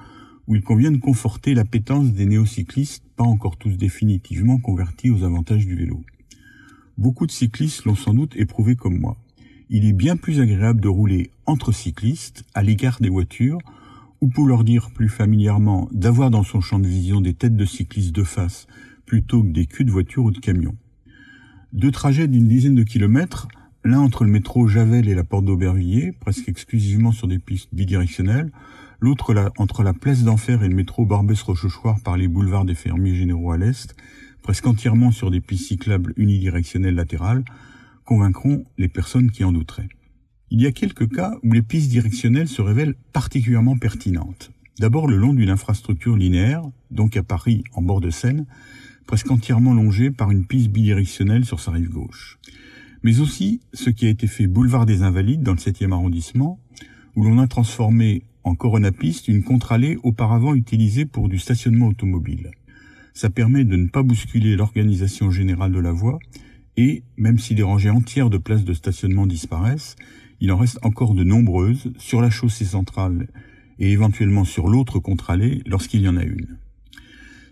où 0.46 0.54
il 0.54 0.60
convient 0.60 0.92
de 0.92 0.98
conforter 0.98 1.54
l'appétence 1.54 2.12
des 2.12 2.26
néocyclistes, 2.26 3.04
pas 3.16 3.24
encore 3.24 3.56
tous 3.56 3.78
définitivement 3.78 4.58
convertis 4.58 5.10
aux 5.10 5.24
avantages 5.24 5.64
du 5.64 5.76
vélo. 5.76 6.04
Beaucoup 6.98 7.26
de 7.26 7.32
cyclistes 7.32 7.86
l'ont 7.86 7.94
sans 7.94 8.12
doute 8.12 8.36
éprouvé 8.36 8.76
comme 8.76 8.98
moi. 8.98 9.16
Il 9.70 9.86
est 9.86 9.94
bien 9.94 10.18
plus 10.18 10.40
agréable 10.40 10.82
de 10.82 10.88
rouler 10.88 11.30
entre 11.46 11.72
cyclistes, 11.72 12.44
à 12.52 12.62
l'égard 12.62 12.98
des 13.00 13.08
voitures, 13.08 13.60
ou 14.22 14.28
pour 14.28 14.46
leur 14.46 14.62
dire 14.62 14.90
plus 14.92 15.08
familièrement 15.08 15.88
d'avoir 15.92 16.30
dans 16.30 16.44
son 16.44 16.60
champ 16.60 16.78
de 16.78 16.86
vision 16.86 17.20
des 17.20 17.34
têtes 17.34 17.56
de 17.56 17.66
cyclistes 17.66 18.14
de 18.14 18.22
face 18.22 18.68
plutôt 19.04 19.42
que 19.42 19.48
des 19.48 19.66
culs 19.66 19.84
de 19.84 19.90
voitures 19.90 20.24
ou 20.24 20.30
de 20.30 20.38
camions. 20.38 20.76
Deux 21.72 21.90
trajets 21.90 22.28
d'une 22.28 22.46
dizaine 22.46 22.76
de 22.76 22.84
kilomètres, 22.84 23.48
l'un 23.84 23.98
entre 23.98 24.24
le 24.24 24.30
métro 24.30 24.68
Javel 24.68 25.08
et 25.08 25.14
la 25.16 25.24
porte 25.24 25.44
d'Aubervilliers, 25.44 26.12
presque 26.12 26.48
exclusivement 26.48 27.10
sur 27.10 27.26
des 27.26 27.40
pistes 27.40 27.68
bidirectionnelles, 27.72 28.52
l'autre 29.00 29.34
entre 29.58 29.82
la 29.82 29.92
place 29.92 30.22
d'Enfer 30.22 30.62
et 30.62 30.68
le 30.68 30.76
métro 30.76 31.04
Barbès-Rochechouart 31.04 32.00
par 32.00 32.16
les 32.16 32.28
boulevards 32.28 32.64
des 32.64 32.76
fermiers 32.76 33.16
généraux 33.16 33.50
à 33.50 33.58
l'est, 33.58 33.96
presque 34.40 34.66
entièrement 34.68 35.10
sur 35.10 35.32
des 35.32 35.40
pistes 35.40 35.66
cyclables 35.66 36.14
unidirectionnelles 36.16 36.94
latérales, 36.94 37.44
convaincront 38.04 38.64
les 38.78 38.88
personnes 38.88 39.32
qui 39.32 39.42
en 39.42 39.50
douteraient. 39.50 39.88
Il 40.54 40.60
y 40.60 40.66
a 40.66 40.70
quelques 40.70 41.10
cas 41.10 41.38
où 41.42 41.54
les 41.54 41.62
pistes 41.62 41.88
directionnelles 41.88 42.46
se 42.46 42.60
révèlent 42.60 42.94
particulièrement 43.14 43.78
pertinentes. 43.78 44.50
D'abord 44.78 45.08
le 45.08 45.16
long 45.16 45.32
d'une 45.32 45.48
infrastructure 45.48 46.14
linéaire, 46.14 46.60
donc 46.90 47.16
à 47.16 47.22
Paris 47.22 47.64
en 47.72 47.80
bord 47.80 48.02
de 48.02 48.10
Seine, 48.10 48.44
presque 49.06 49.30
entièrement 49.30 49.72
longée 49.72 50.10
par 50.10 50.30
une 50.30 50.44
piste 50.44 50.68
bidirectionnelle 50.68 51.46
sur 51.46 51.58
sa 51.58 51.70
rive 51.70 51.88
gauche. 51.88 52.38
Mais 53.02 53.20
aussi 53.20 53.62
ce 53.72 53.88
qui 53.88 54.04
a 54.04 54.10
été 54.10 54.26
fait 54.26 54.46
boulevard 54.46 54.84
des 54.84 55.02
Invalides 55.02 55.42
dans 55.42 55.52
le 55.52 55.56
7e 55.56 55.90
arrondissement, 55.90 56.60
où 57.16 57.24
l'on 57.24 57.38
a 57.38 57.46
transformé 57.46 58.22
en 58.44 58.54
coronapiste 58.54 59.28
une 59.28 59.44
contre-allée 59.44 59.96
auparavant 60.02 60.54
utilisée 60.54 61.06
pour 61.06 61.30
du 61.30 61.38
stationnement 61.38 61.86
automobile. 61.88 62.50
Ça 63.14 63.30
permet 63.30 63.64
de 63.64 63.76
ne 63.76 63.88
pas 63.88 64.02
bousculer 64.02 64.54
l'organisation 64.56 65.30
générale 65.30 65.72
de 65.72 65.80
la 65.80 65.92
voie 65.92 66.18
et, 66.76 67.04
même 67.16 67.38
si 67.38 67.54
des 67.54 67.62
rangées 67.62 67.88
entières 67.88 68.28
de 68.28 68.36
places 68.36 68.64
de 68.64 68.74
stationnement 68.74 69.26
disparaissent, 69.26 69.96
il 70.42 70.50
en 70.50 70.56
reste 70.56 70.80
encore 70.82 71.14
de 71.14 71.22
nombreuses 71.22 71.92
sur 71.98 72.20
la 72.20 72.28
chaussée 72.28 72.64
centrale 72.64 73.28
et 73.78 73.92
éventuellement 73.92 74.44
sur 74.44 74.66
l'autre 74.66 74.98
contre-allée 74.98 75.62
lorsqu'il 75.66 76.00
y 76.00 76.08
en 76.08 76.16
a 76.16 76.24
une. 76.24 76.58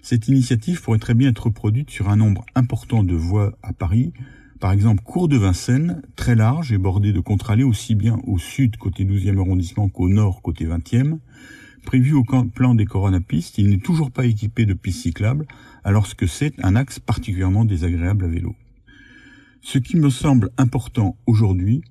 Cette 0.03 0.27
initiative 0.27 0.83
pourrait 0.83 0.99
très 0.99 1.15
bien 1.15 1.29
être 1.29 1.45
reproduite 1.45 1.89
sur 1.89 2.09
un 2.09 2.17
nombre 2.17 2.45
important 2.57 3.05
de 3.05 3.15
voies 3.15 3.57
à 3.63 3.73
Paris, 3.73 4.13
par 4.59 4.73
exemple 4.73 5.05
Cours 5.05 5.29
de 5.29 5.37
Vincennes, 5.37 6.03
très 6.17 6.35
large 6.35 6.73
et 6.73 6.79
bordé 6.79 7.13
de 7.13 7.21
contre-allées 7.21 7.63
aussi 7.63 7.95
bien 7.95 8.19
au 8.27 8.39
sud 8.39 8.77
côté 8.77 9.05
12e 9.05 9.39
arrondissement 9.39 9.89
qu'au 9.89 10.09
nord 10.09 10.43
côté 10.43 10.67
20e. 10.67 11.19
Prévu 11.87 12.13
au 12.15 12.25
plan 12.25 12.75
des 12.75 12.87
coronapistes, 12.87 13.57
il 13.59 13.69
n'est 13.69 13.79
toujours 13.79 14.11
pas 14.11 14.27
équipé 14.27 14.67
de 14.67 14.75
pistes 14.75 15.03
cyclables, 15.03 15.47
alors 15.85 16.17
que 16.17 16.27
c'est 16.27 16.55
un 16.65 16.75
axe 16.75 16.99
particulièrement 16.99 17.65
désagréable 17.65 18.25
à 18.25 18.29
vélo. 18.29 18.57
Ce 19.63 19.79
qui 19.79 19.97
me 19.97 20.11
semble 20.11 20.51
important 20.59 21.17
aujourd'hui, 21.27 21.83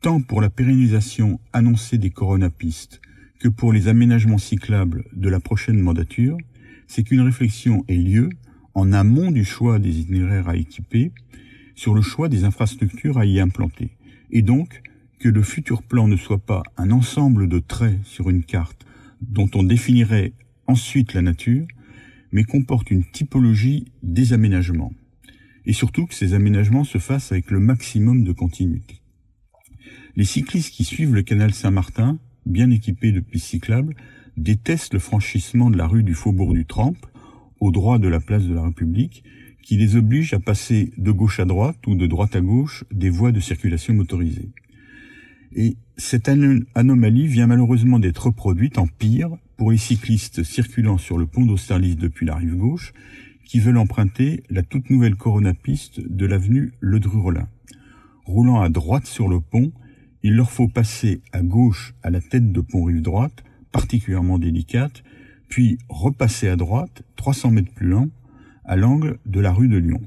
tant 0.00 0.20
pour 0.20 0.40
la 0.40 0.50
pérennisation 0.50 1.40
annoncée 1.52 1.98
des 1.98 2.10
coronapistes 2.10 3.00
que 3.40 3.48
pour 3.48 3.72
les 3.72 3.88
aménagements 3.88 4.38
cyclables 4.38 5.04
de 5.12 5.28
la 5.28 5.40
prochaine 5.40 5.80
mandature, 5.80 6.36
c'est 6.86 7.02
qu'une 7.02 7.20
réflexion 7.20 7.84
ait 7.88 7.96
lieu 7.96 8.30
en 8.74 8.92
amont 8.92 9.30
du 9.30 9.44
choix 9.44 9.78
des 9.78 10.00
itinéraires 10.00 10.48
à 10.48 10.56
équiper 10.56 11.12
sur 11.74 11.94
le 11.94 12.02
choix 12.02 12.28
des 12.28 12.44
infrastructures 12.44 13.18
à 13.18 13.26
y 13.26 13.40
implanter. 13.40 13.90
et 14.30 14.42
donc 14.42 14.82
que 15.18 15.28
le 15.28 15.42
futur 15.42 15.82
plan 15.82 16.06
ne 16.06 16.16
soit 16.16 16.38
pas 16.44 16.62
un 16.76 16.90
ensemble 16.90 17.48
de 17.48 17.58
traits 17.58 17.98
sur 18.04 18.30
une 18.30 18.44
carte 18.44 18.86
dont 19.20 19.50
on 19.54 19.64
définirait 19.64 20.32
ensuite 20.68 21.14
la 21.14 21.22
nature, 21.22 21.66
mais 22.30 22.44
comporte 22.44 22.90
une 22.90 23.04
typologie 23.04 23.86
des 24.02 24.32
aménagements. 24.32 24.92
Et 25.66 25.72
surtout 25.72 26.06
que 26.06 26.14
ces 26.14 26.34
aménagements 26.34 26.84
se 26.84 26.98
fassent 26.98 27.32
avec 27.32 27.50
le 27.50 27.58
maximum 27.58 28.22
de 28.22 28.32
continuité. 28.32 29.00
Les 30.18 30.24
cyclistes 30.24 30.74
qui 30.74 30.82
suivent 30.82 31.14
le 31.14 31.22
canal 31.22 31.54
Saint-Martin, 31.54 32.18
bien 32.44 32.72
équipés 32.72 33.12
de 33.12 33.20
pistes 33.20 33.46
cyclables, 33.46 33.94
détestent 34.36 34.94
le 34.94 34.98
franchissement 34.98 35.70
de 35.70 35.78
la 35.78 35.86
rue 35.86 36.02
du 36.02 36.12
Faubourg 36.12 36.54
du 36.54 36.66
Temple, 36.66 37.08
au 37.60 37.70
droit 37.70 38.00
de 38.00 38.08
la 38.08 38.18
place 38.18 38.42
de 38.42 38.52
la 38.52 38.64
République, 38.64 39.22
qui 39.62 39.76
les 39.76 39.94
oblige 39.94 40.34
à 40.34 40.40
passer 40.40 40.92
de 40.98 41.12
gauche 41.12 41.38
à 41.38 41.44
droite 41.44 41.78
ou 41.86 41.94
de 41.94 42.08
droite 42.08 42.34
à 42.34 42.40
gauche 42.40 42.82
des 42.90 43.10
voies 43.10 43.30
de 43.30 43.38
circulation 43.38 43.94
motorisées. 43.94 44.50
Et 45.52 45.76
cette 45.96 46.28
anomalie 46.74 47.28
vient 47.28 47.46
malheureusement 47.46 48.00
d'être 48.00 48.26
reproduite 48.26 48.78
en 48.78 48.88
pire 48.88 49.30
pour 49.56 49.70
les 49.70 49.78
cyclistes 49.78 50.42
circulant 50.42 50.98
sur 50.98 51.16
le 51.16 51.26
pont 51.26 51.46
d'Austerlitz 51.46 51.96
depuis 51.96 52.26
la 52.26 52.34
rive 52.34 52.56
gauche, 52.56 52.92
qui 53.44 53.60
veulent 53.60 53.78
emprunter 53.78 54.42
la 54.50 54.64
toute 54.64 54.90
nouvelle 54.90 55.14
Corona 55.14 55.54
piste 55.54 56.00
de 56.00 56.26
l'avenue 56.26 56.72
Ledru-Rollin. 56.80 57.46
Roulant 58.24 58.60
à 58.60 58.68
droite 58.68 59.06
sur 59.06 59.28
le 59.28 59.38
pont, 59.38 59.70
il 60.22 60.34
leur 60.34 60.50
faut 60.50 60.68
passer 60.68 61.20
à 61.32 61.42
gauche 61.42 61.94
à 62.02 62.10
la 62.10 62.20
tête 62.20 62.52
de 62.52 62.60
pont 62.60 62.84
rive 62.84 63.02
droite, 63.02 63.44
particulièrement 63.72 64.38
délicate, 64.38 65.02
puis 65.48 65.78
repasser 65.88 66.48
à 66.48 66.56
droite, 66.56 67.02
300 67.16 67.52
mètres 67.52 67.72
plus 67.72 67.88
loin, 67.88 68.08
à 68.64 68.76
l'angle 68.76 69.18
de 69.26 69.40
la 69.40 69.52
rue 69.52 69.68
de 69.68 69.78
Lyon. 69.78 70.00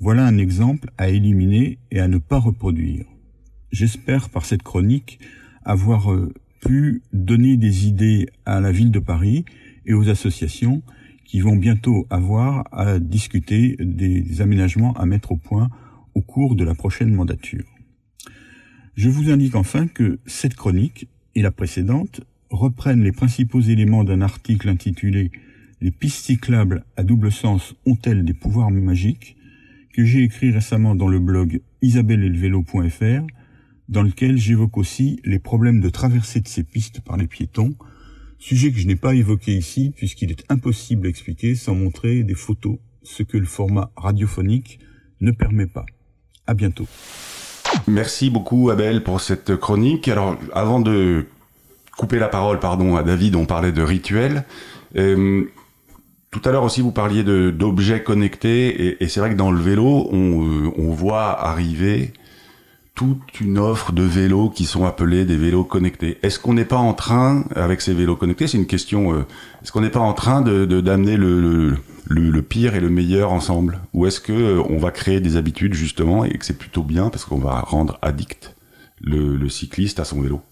Voilà 0.00 0.24
un 0.24 0.38
exemple 0.38 0.90
à 0.98 1.08
éliminer 1.08 1.78
et 1.90 2.00
à 2.00 2.08
ne 2.08 2.18
pas 2.18 2.38
reproduire. 2.38 3.04
J'espère 3.72 4.30
par 4.30 4.44
cette 4.44 4.62
chronique 4.62 5.18
avoir 5.64 6.12
euh, 6.12 6.32
pu 6.60 7.02
donner 7.12 7.56
des 7.56 7.86
idées 7.86 8.28
à 8.46 8.60
la 8.60 8.72
ville 8.72 8.92
de 8.92 9.00
Paris 9.00 9.44
et 9.84 9.94
aux 9.94 10.08
associations 10.08 10.82
qui 11.24 11.40
vont 11.40 11.56
bientôt 11.56 12.06
avoir 12.08 12.64
à 12.72 12.98
discuter 12.98 13.76
des 13.80 14.40
aménagements 14.40 14.94
à 14.94 15.04
mettre 15.04 15.32
au 15.32 15.36
point 15.36 15.68
au 16.14 16.22
cours 16.22 16.56
de 16.56 16.64
la 16.64 16.74
prochaine 16.74 17.12
mandature. 17.12 17.66
Je 18.98 19.08
vous 19.08 19.30
indique 19.30 19.54
enfin 19.54 19.86
que 19.86 20.18
cette 20.26 20.56
chronique 20.56 21.06
et 21.36 21.42
la 21.42 21.52
précédente 21.52 22.22
reprennent 22.50 23.04
les 23.04 23.12
principaux 23.12 23.60
éléments 23.60 24.02
d'un 24.02 24.22
article 24.22 24.68
intitulé 24.68 25.30
Les 25.80 25.92
pistes 25.92 26.24
cyclables 26.24 26.84
à 26.96 27.04
double 27.04 27.30
sens 27.30 27.76
ont-elles 27.86 28.24
des 28.24 28.34
pouvoirs 28.34 28.72
magiques 28.72 29.36
que 29.94 30.04
j'ai 30.04 30.24
écrit 30.24 30.50
récemment 30.50 30.96
dans 30.96 31.06
le 31.06 31.20
blog 31.20 31.60
isabellelvelo.fr 31.80 33.24
dans 33.88 34.02
lequel 34.02 34.36
j'évoque 34.36 34.76
aussi 34.76 35.20
les 35.24 35.38
problèmes 35.38 35.80
de 35.80 35.90
traversée 35.90 36.40
de 36.40 36.48
ces 36.48 36.64
pistes 36.64 37.00
par 37.00 37.16
les 37.16 37.28
piétons, 37.28 37.76
sujet 38.40 38.72
que 38.72 38.80
je 38.80 38.88
n'ai 38.88 38.96
pas 38.96 39.14
évoqué 39.14 39.56
ici 39.56 39.92
puisqu'il 39.94 40.32
est 40.32 40.44
impossible 40.48 41.02
d'expliquer 41.02 41.54
sans 41.54 41.76
montrer 41.76 42.24
des 42.24 42.34
photos, 42.34 42.78
ce 43.04 43.22
que 43.22 43.38
le 43.38 43.46
format 43.46 43.92
radiophonique 43.96 44.80
ne 45.20 45.30
permet 45.30 45.68
pas. 45.68 45.86
À 46.48 46.54
bientôt. 46.54 46.88
Merci 47.86 48.30
beaucoup 48.30 48.70
Abel 48.70 49.02
pour 49.02 49.20
cette 49.20 49.56
chronique. 49.56 50.08
Alors 50.08 50.36
avant 50.52 50.80
de 50.80 51.26
couper 51.96 52.18
la 52.18 52.28
parole 52.28 52.60
pardon 52.60 52.96
à 52.96 53.02
David, 53.02 53.36
on 53.36 53.46
parlait 53.46 53.72
de 53.72 53.82
rituels. 53.82 54.44
Euh, 54.96 55.44
tout 56.30 56.42
à 56.44 56.52
l'heure 56.52 56.64
aussi, 56.64 56.82
vous 56.82 56.92
parliez 56.92 57.24
d'objets 57.24 58.02
connectés, 58.02 59.02
et, 59.02 59.08
c'est 59.08 59.18
vrai 59.18 59.30
que 59.30 59.34
dans 59.34 59.50
le 59.50 59.60
vélo, 59.60 60.08
on, 60.12 60.44
euh, 60.44 60.70
on 60.76 60.90
voit 60.90 61.42
arriver 61.42 62.12
toute 62.98 63.40
une 63.40 63.58
offre 63.58 63.92
de 63.92 64.02
vélos 64.02 64.50
qui 64.50 64.64
sont 64.64 64.84
appelés 64.84 65.24
des 65.24 65.36
vélos 65.36 65.62
connectés. 65.62 66.18
Est-ce 66.24 66.40
qu'on 66.40 66.54
n'est 66.54 66.64
pas 66.64 66.78
en 66.78 66.94
train, 66.94 67.44
avec 67.54 67.80
ces 67.80 67.94
vélos 67.94 68.16
connectés, 68.16 68.48
c'est 68.48 68.58
une 68.58 68.66
question, 68.66 69.14
euh, 69.14 69.24
est-ce 69.62 69.70
qu'on 69.70 69.82
n'est 69.82 69.88
pas 69.88 70.00
en 70.00 70.14
train 70.14 70.40
de 70.40 70.64
d'amener 70.80 71.16
le, 71.16 71.76
pire 72.42 72.74
et 72.74 72.80
le 72.80 72.88
meilleur 72.88 73.30
ensemble? 73.30 73.78
Ou 73.94 74.06
est-ce 74.06 74.20
que 74.20 74.32
euh, 74.32 74.62
on 74.68 74.78
va 74.78 74.90
créer 74.90 75.20
des 75.20 75.36
habitudes 75.36 75.74
justement 75.74 76.24
et 76.24 76.36
que 76.36 76.44
c'est 76.44 76.58
plutôt 76.58 76.82
bien 76.82 77.08
parce 77.08 77.24
qu'on 77.24 77.38
va 77.38 77.60
rendre 77.60 78.00
addict 78.02 78.56
le 79.00 79.48
cycliste 79.48 80.00
à 80.00 80.04
son 80.04 80.20
vélo? 80.20 80.42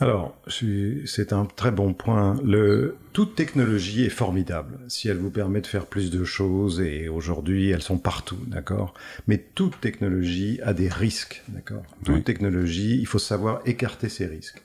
Alors, 0.00 0.34
c'est 0.46 1.34
un 1.34 1.44
très 1.44 1.70
bon 1.70 1.92
point. 1.92 2.40
Le, 2.42 2.96
toute 3.12 3.34
technologie 3.34 4.04
est 4.06 4.08
formidable 4.08 4.78
si 4.88 5.08
elle 5.08 5.18
vous 5.18 5.30
permet 5.30 5.60
de 5.60 5.66
faire 5.66 5.84
plus 5.84 6.10
de 6.10 6.24
choses 6.24 6.80
et 6.80 7.10
aujourd'hui 7.10 7.68
elles 7.68 7.82
sont 7.82 7.98
partout, 7.98 8.38
d'accord? 8.46 8.94
Mais 9.26 9.36
toute 9.36 9.78
technologie 9.78 10.58
a 10.62 10.72
des 10.72 10.88
risques, 10.88 11.42
d'accord? 11.48 11.82
Toute 12.02 12.24
technologie, 12.24 12.98
il 12.98 13.06
faut 13.06 13.18
savoir 13.18 13.60
écarter 13.66 14.08
ces 14.08 14.24
risques. 14.24 14.62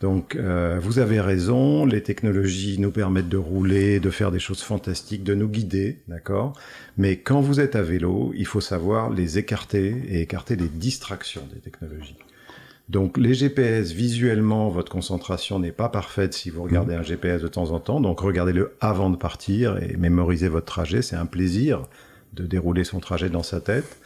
Donc, 0.00 0.34
euh, 0.34 0.80
vous 0.82 0.98
avez 0.98 1.20
raison, 1.20 1.86
les 1.86 2.02
technologies 2.02 2.78
nous 2.80 2.90
permettent 2.90 3.28
de 3.28 3.36
rouler, 3.36 4.00
de 4.00 4.10
faire 4.10 4.32
des 4.32 4.40
choses 4.40 4.60
fantastiques, 4.60 5.22
de 5.22 5.34
nous 5.34 5.48
guider, 5.48 6.00
d'accord? 6.08 6.58
Mais 6.98 7.18
quand 7.18 7.40
vous 7.40 7.60
êtes 7.60 7.76
à 7.76 7.82
vélo, 7.82 8.32
il 8.36 8.44
faut 8.44 8.60
savoir 8.60 9.10
les 9.10 9.38
écarter 9.38 10.02
et 10.08 10.20
écarter 10.20 10.56
les 10.56 10.68
distractions 10.68 11.46
des 11.54 11.60
technologies. 11.60 12.16
Donc 12.88 13.16
les 13.16 13.32
GPS, 13.32 13.92
visuellement, 13.92 14.68
votre 14.68 14.92
concentration 14.92 15.58
n'est 15.58 15.72
pas 15.72 15.88
parfaite 15.88 16.34
si 16.34 16.50
vous 16.50 16.62
regardez 16.62 16.94
mhm. 16.94 17.00
un 17.00 17.02
GPS 17.02 17.42
de 17.42 17.48
temps 17.48 17.70
en 17.70 17.80
temps. 17.80 18.00
Donc 18.00 18.20
regardez-le 18.20 18.74
avant 18.80 19.10
de 19.10 19.16
partir 19.16 19.82
et 19.82 19.96
mémorisez 19.96 20.48
votre 20.48 20.66
trajet. 20.66 21.00
C'est 21.00 21.16
un 21.16 21.26
plaisir 21.26 21.82
de 22.34 22.44
dérouler 22.44 22.84
son 22.84 23.00
trajet 23.00 23.30
dans 23.30 23.42
sa 23.42 23.60
tête. 23.60 23.96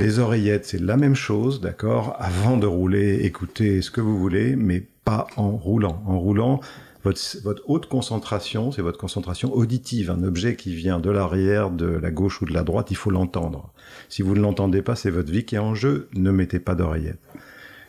Les 0.00 0.18
oreillettes, 0.18 0.66
c'est 0.66 0.80
la 0.80 0.96
même 0.96 1.14
chose, 1.14 1.60
d'accord 1.60 2.16
Avant 2.18 2.56
de 2.56 2.66
rouler, 2.66 3.20
écoutez 3.22 3.80
ce 3.80 3.90
que 3.90 4.00
vous 4.00 4.18
voulez, 4.18 4.56
mais 4.56 4.86
pas 5.04 5.26
en 5.36 5.50
roulant. 5.50 6.02
En 6.06 6.18
roulant, 6.18 6.60
votre, 7.02 7.20
votre 7.44 7.62
haute 7.66 7.86
concentration, 7.86 8.72
c'est 8.72 8.82
votre 8.82 8.98
concentration 8.98 9.54
auditive. 9.54 10.10
Un 10.10 10.22
objet 10.24 10.56
qui 10.56 10.74
vient 10.74 10.98
de 10.98 11.10
l'arrière, 11.10 11.70
de 11.70 11.86
la 11.86 12.10
gauche 12.10 12.42
ou 12.42 12.44
de 12.44 12.52
la 12.52 12.62
droite, 12.62 12.90
il 12.90 12.96
faut 12.96 13.10
l'entendre. 13.10 13.72
Si 14.10 14.20
vous 14.20 14.34
ne 14.34 14.40
l'entendez 14.40 14.82
pas, 14.82 14.96
c'est 14.96 15.10
votre 15.10 15.30
vie 15.30 15.44
qui 15.44 15.54
est 15.54 15.60
en 15.60 15.74
jeu. 15.74 16.08
Ne 16.14 16.30
mettez 16.30 16.58
pas 16.58 16.74
d'oreillettes 16.74 17.20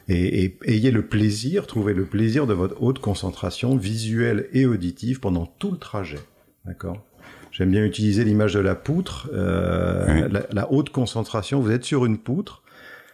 et, 0.09 0.57
ayez 0.65 0.91
le 0.91 1.01
plaisir, 1.01 1.67
trouvez 1.67 1.93
le 1.93 2.05
plaisir 2.05 2.47
de 2.47 2.53
votre 2.53 2.81
haute 2.81 2.99
concentration 2.99 3.75
visuelle 3.75 4.47
et 4.53 4.65
auditive 4.65 5.19
pendant 5.19 5.45
tout 5.45 5.71
le 5.71 5.77
trajet. 5.77 6.19
D'accord? 6.65 7.03
J'aime 7.51 7.71
bien 7.71 7.83
utiliser 7.83 8.23
l'image 8.23 8.53
de 8.53 8.59
la 8.59 8.75
poutre. 8.75 9.29
Euh, 9.33 10.29
la, 10.51 10.71
haute 10.71 10.91
concentration, 10.91 11.59
vous 11.59 11.71
êtes 11.71 11.83
sur 11.83 12.05
une 12.05 12.19
poutre. 12.19 12.61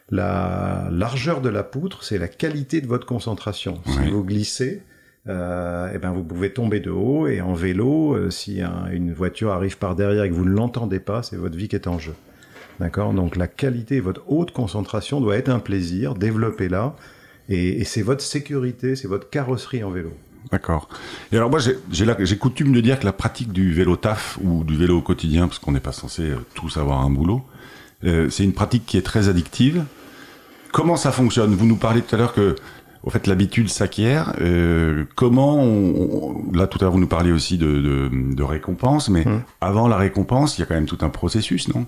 La 0.09 0.89
largeur 0.91 1.39
de 1.39 1.49
la 1.49 1.63
poutre, 1.63 2.03
c'est 2.03 2.17
la 2.17 2.27
qualité 2.27 2.81
de 2.81 2.87
votre 2.87 3.05
concentration. 3.05 3.79
Si 3.85 4.09
vous 4.09 4.23
glissez, 4.23 4.83
euh, 5.29 5.89
eh 5.93 5.97
ben 5.97 6.11
vous 6.11 6.23
pouvez 6.23 6.51
tomber 6.51 6.81
de 6.81 6.91
haut 6.91 7.27
et 7.27 7.39
en 7.39 7.53
vélo, 7.53 8.13
euh, 8.13 8.29
si 8.29 8.61
une 8.91 9.13
voiture 9.13 9.51
arrive 9.51 9.77
par 9.77 9.95
derrière 9.95 10.25
et 10.25 10.29
que 10.29 10.35
vous 10.35 10.45
ne 10.45 10.51
l'entendez 10.51 10.99
pas, 10.99 11.23
c'est 11.23 11.37
votre 11.37 11.55
vie 11.55 11.69
qui 11.69 11.77
est 11.77 11.87
en 11.87 11.97
jeu. 11.97 12.13
D'accord 12.83 13.13
Donc 13.13 13.37
la 13.37 13.47
qualité, 13.47 14.01
votre 14.01 14.23
haute 14.27 14.51
concentration 14.51 15.21
doit 15.21 15.37
être 15.37 15.47
un 15.47 15.59
plaisir, 15.59 16.15
développez-la. 16.15 16.97
Et, 17.47 17.85
c'est 17.85 18.01
votre 18.01 18.21
sécurité, 18.21 18.97
c'est 18.97 19.07
votre 19.07 19.29
carrosserie 19.29 19.85
en 19.85 19.89
vélo. 19.89 20.11
D'accord. 20.51 20.89
Et 21.31 21.37
alors 21.37 21.49
moi, 21.49 21.61
j'ai 21.61 22.37
coutume 22.37 22.73
de 22.73 22.81
dire 22.81 22.99
que 22.99 23.05
la 23.05 23.13
pratique 23.13 23.53
du 23.53 23.71
vélo 23.71 23.95
taf 23.95 24.37
ou 24.43 24.65
du 24.65 24.75
vélo 24.75 24.97
au 24.97 25.01
quotidien, 25.01 25.47
parce 25.47 25.59
qu'on 25.59 25.71
n'est 25.71 25.79
pas 25.79 25.93
censé 25.93 26.23
euh, 26.23 26.35
tous 26.55 26.75
avoir 26.75 26.99
un 26.99 27.09
boulot, 27.09 27.43
euh, 28.03 28.29
c'est 28.29 28.43
une 28.43 28.51
pratique 28.51 28.85
qui 28.85 28.97
est 28.97 29.01
très 29.01 29.29
addictive. 29.29 29.85
Comment 30.73 30.97
ça 30.97 31.13
fonctionne? 31.13 31.55
Vous 31.55 31.65
nous 31.65 31.77
parlez 31.77 32.01
tout 32.01 32.13
à 32.15 32.17
l'heure 32.17 32.33
que, 32.33 32.55
au 33.03 33.09
fait, 33.11 33.27
l'habitude 33.27 33.69
s'acquiert. 33.69 34.33
Euh, 34.41 35.05
comment 35.15 35.55
on, 35.55 36.51
Là, 36.51 36.67
tout 36.67 36.79
à 36.79 36.83
l'heure, 36.83 36.91
vous 36.91 36.99
nous 36.99 37.07
parliez 37.07 37.31
aussi 37.31 37.57
de, 37.57 38.09
de, 38.11 38.43
récompense, 38.43 39.07
mais 39.07 39.25
hum. 39.25 39.41
avant 39.61 39.87
la 39.87 39.95
récompense, 39.95 40.57
il 40.57 40.61
y 40.61 40.63
a 40.63 40.65
quand 40.65 40.75
même 40.75 40.85
tout 40.85 40.97
un 40.99 41.09
processus, 41.09 41.73
non? 41.73 41.85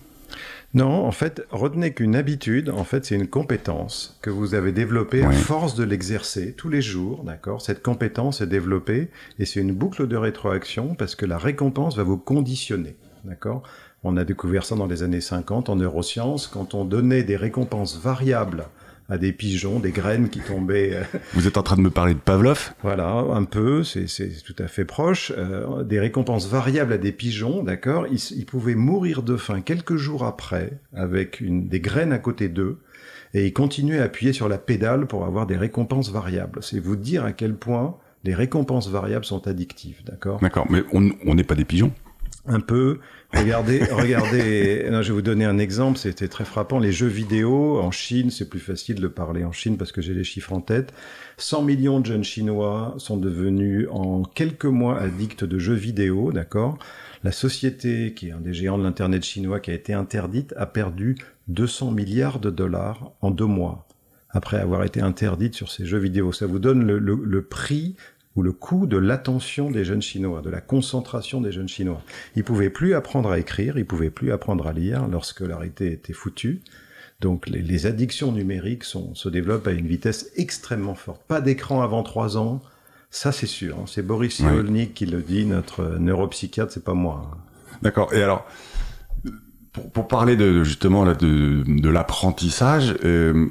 Non, 0.75 1.05
en 1.05 1.11
fait, 1.11 1.41
retenez 1.51 1.93
qu'une 1.93 2.17
habitude, 2.17 2.69
en 2.69 2.83
fait, 2.83 3.05
c'est 3.05 3.15
une 3.15 3.27
compétence 3.27 4.19
que 4.21 4.29
vous 4.29 4.55
avez 4.55 4.73
développée 4.73 5.23
à 5.23 5.31
force 5.31 5.73
de 5.75 5.85
l'exercer 5.85 6.51
tous 6.51 6.67
les 6.67 6.81
jours, 6.81 7.23
d'accord? 7.23 7.61
Cette 7.61 7.81
compétence 7.81 8.41
est 8.41 8.47
développée 8.47 9.09
et 9.39 9.45
c'est 9.45 9.61
une 9.61 9.73
boucle 9.73 10.05
de 10.05 10.17
rétroaction 10.17 10.93
parce 10.93 11.15
que 11.15 11.25
la 11.25 11.37
récompense 11.37 11.95
va 11.95 12.03
vous 12.03 12.17
conditionner, 12.17 12.97
d'accord? 13.23 13.63
On 14.03 14.17
a 14.17 14.25
découvert 14.25 14.65
ça 14.65 14.75
dans 14.75 14.85
les 14.85 15.01
années 15.01 15.21
50 15.21 15.69
en 15.69 15.77
neurosciences. 15.77 16.47
Quand 16.47 16.73
on 16.73 16.83
donnait 16.83 17.23
des 17.23 17.37
récompenses 17.37 17.97
variables 17.97 18.65
à 19.09 19.17
des 19.17 19.31
pigeons, 19.31 19.79
des 19.79 19.91
graines 19.91 20.29
qui 20.29 20.39
tombaient. 20.39 20.95
Euh, 20.95 21.03
Vous 21.33 21.47
êtes 21.47 21.57
en 21.57 21.63
train 21.63 21.75
de 21.75 21.81
me 21.81 21.89
parler 21.89 22.13
de 22.13 22.19
Pavlov 22.19 22.73
Voilà, 22.81 23.09
un 23.09 23.43
peu, 23.43 23.83
c'est 23.83 24.07
tout 24.43 24.55
à 24.59 24.67
fait 24.67 24.85
proche. 24.85 25.31
Euh, 25.37 25.83
des 25.83 25.99
récompenses 25.99 26.47
variables 26.47 26.93
à 26.93 26.97
des 26.97 27.11
pigeons, 27.11 27.63
d'accord 27.63 28.07
ils, 28.07 28.19
ils, 28.37 28.45
pouvaient 28.45 28.75
mourir 28.75 29.21
de 29.23 29.37
faim 29.37 29.61
quelques 29.61 29.95
jours 29.95 30.25
après, 30.25 30.79
avec 30.93 31.39
une, 31.41 31.67
des 31.67 31.79
graines 31.79 32.13
à 32.13 32.19
côté 32.19 32.49
d'eux, 32.49 32.79
et 33.33 33.45
ils 33.45 33.53
continuaient 33.53 33.99
à 33.99 34.03
appuyer 34.03 34.33
sur 34.33 34.49
la 34.49 34.57
pédale 34.57 35.05
pour 35.07 35.25
avoir 35.25 35.45
des 35.45 35.57
récompenses 35.57 36.11
variables. 36.11 36.59
C'est 36.61 36.79
vous 36.79 36.95
dire 36.95 37.25
à 37.25 37.33
quel 37.33 37.55
point 37.55 37.97
les 38.23 38.33
récompenses 38.33 38.89
variables 38.89 39.25
sont 39.25 39.47
addictives, 39.47 40.01
d'accord? 40.05 40.39
D'accord, 40.39 40.65
mais 40.69 40.83
on 40.91 41.35
n'est 41.35 41.43
pas 41.43 41.55
des 41.55 41.65
pigeons 41.65 41.91
un 42.47 42.59
peu. 42.59 42.99
Regardez, 43.33 43.83
regardez. 43.91 44.87
Non, 44.91 45.01
je 45.01 45.09
vais 45.09 45.13
vous 45.13 45.21
donner 45.21 45.45
un 45.45 45.57
exemple. 45.57 45.97
C'était 45.97 46.27
très 46.27 46.45
frappant. 46.45 46.79
Les 46.79 46.91
jeux 46.91 47.07
vidéo 47.07 47.79
en 47.79 47.91
Chine, 47.91 48.31
c'est 48.31 48.49
plus 48.49 48.59
facile 48.59 49.01
de 49.01 49.07
parler 49.07 49.43
en 49.43 49.51
Chine 49.51 49.77
parce 49.77 49.91
que 49.91 50.01
j'ai 50.01 50.13
les 50.13 50.23
chiffres 50.23 50.53
en 50.53 50.61
tête. 50.61 50.93
100 51.37 51.63
millions 51.63 51.99
de 51.99 52.05
jeunes 52.05 52.23
Chinois 52.23 52.95
sont 52.97 53.17
devenus 53.17 53.87
en 53.91 54.23
quelques 54.23 54.65
mois 54.65 54.99
addicts 54.99 55.43
de 55.43 55.59
jeux 55.59 55.73
vidéo, 55.73 56.31
d'accord? 56.31 56.77
La 57.23 57.31
société, 57.31 58.13
qui 58.13 58.29
est 58.29 58.31
un 58.31 58.39
des 58.39 58.53
géants 58.53 58.77
de 58.77 58.83
l'Internet 58.83 59.23
chinois, 59.23 59.59
qui 59.59 59.71
a 59.71 59.73
été 59.73 59.93
interdite, 59.93 60.53
a 60.57 60.65
perdu 60.65 61.17
200 61.47 61.91
milliards 61.91 62.39
de 62.39 62.51
dollars 62.51 63.11
en 63.21 63.31
deux 63.31 63.45
mois 63.45 63.87
après 64.35 64.57
avoir 64.57 64.83
été 64.83 65.01
interdite 65.01 65.55
sur 65.55 65.71
ces 65.71 65.85
jeux 65.85 65.97
vidéo. 65.97 66.33
Ça 66.33 66.45
vous 66.45 66.59
donne 66.59 66.85
le, 66.85 66.99
le, 66.99 67.15
le 67.15 67.41
prix 67.41 67.95
ou 68.35 68.41
le 68.41 68.51
coût 68.51 68.85
de 68.85 68.97
l'attention 68.97 69.71
des 69.71 69.85
jeunes 69.85 70.01
Chinois, 70.01 70.41
de 70.41 70.49
la 70.49 70.61
concentration 70.61 71.41
des 71.41 71.51
jeunes 71.51 71.69
Chinois. 71.69 72.01
Ils 72.35 72.43
pouvaient 72.43 72.69
plus 72.69 72.93
apprendre 72.93 73.29
à 73.29 73.39
écrire, 73.39 73.77
ils 73.77 73.85
pouvaient 73.85 74.09
plus 74.09 74.31
apprendre 74.31 74.67
à 74.67 74.73
lire 74.73 75.07
lorsque 75.07 75.41
l'arrêté 75.41 75.91
était 75.91 76.13
foutue. 76.13 76.61
Donc 77.21 77.47
les, 77.47 77.61
les 77.61 77.85
addictions 77.85 78.31
numériques 78.31 78.83
sont, 78.83 79.15
se 79.15 79.29
développent 79.29 79.67
à 79.67 79.71
une 79.71 79.87
vitesse 79.87 80.31
extrêmement 80.35 80.95
forte. 80.95 81.21
Pas 81.27 81.39
d'écran 81.39 81.81
avant 81.81 82.03
trois 82.03 82.37
ans, 82.37 82.61
ça 83.09 83.31
c'est 83.31 83.47
sûr. 83.47 83.77
Hein. 83.79 83.85
C'est 83.87 84.05
Boris 84.05 84.35
Cyrulnik 84.35 84.93
qui 84.93 85.05
le 85.05 85.21
dit, 85.21 85.45
notre 85.45 85.97
neuropsychiatre, 85.97 86.73
c'est 86.73 86.83
pas 86.83 86.93
moi. 86.93 87.31
Hein. 87.31 87.37
D'accord. 87.81 88.13
Et 88.13 88.21
alors, 88.21 88.45
pour, 89.71 89.89
pour, 89.91 90.07
parler 90.07 90.35
de 90.35 90.63
justement 90.63 91.05
de, 91.05 91.63
de 91.65 91.89
l'apprentissage, 91.89 92.95
euh, 93.05 93.47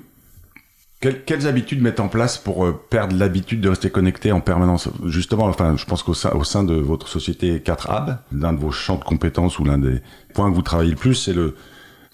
quelles, 1.05 1.23
quelles, 1.25 1.47
habitudes 1.47 1.83
mettre 1.83 2.03
en 2.03 2.09
place 2.09 2.39
pour 2.39 2.65
euh, 2.65 2.73
perdre 2.89 3.15
l'habitude 3.15 3.61
de 3.61 3.69
rester 3.69 3.91
connecté 3.91 4.33
en 4.33 4.41
permanence? 4.41 4.89
Justement, 5.05 5.45
enfin, 5.45 5.77
je 5.77 5.85
pense 5.85 6.03
qu'au 6.03 6.15
sein, 6.15 6.31
au 6.31 6.45
sein 6.45 6.65
de 6.65 6.73
votre 6.73 7.09
société 7.09 7.59
4AB, 7.59 8.17
l'un 8.33 8.55
de 8.55 8.59
vos 8.59 8.71
champs 8.71 8.97
de 8.97 9.05
compétences 9.05 9.59
ou 9.59 9.65
l'un 9.65 9.77
des 9.77 10.01
points 10.33 10.51
que 10.51 10.55
vous 10.55 10.63
travaillez 10.63 10.93
le 10.93 10.97
plus, 10.97 11.15
c'est 11.15 11.35
le 11.35 11.57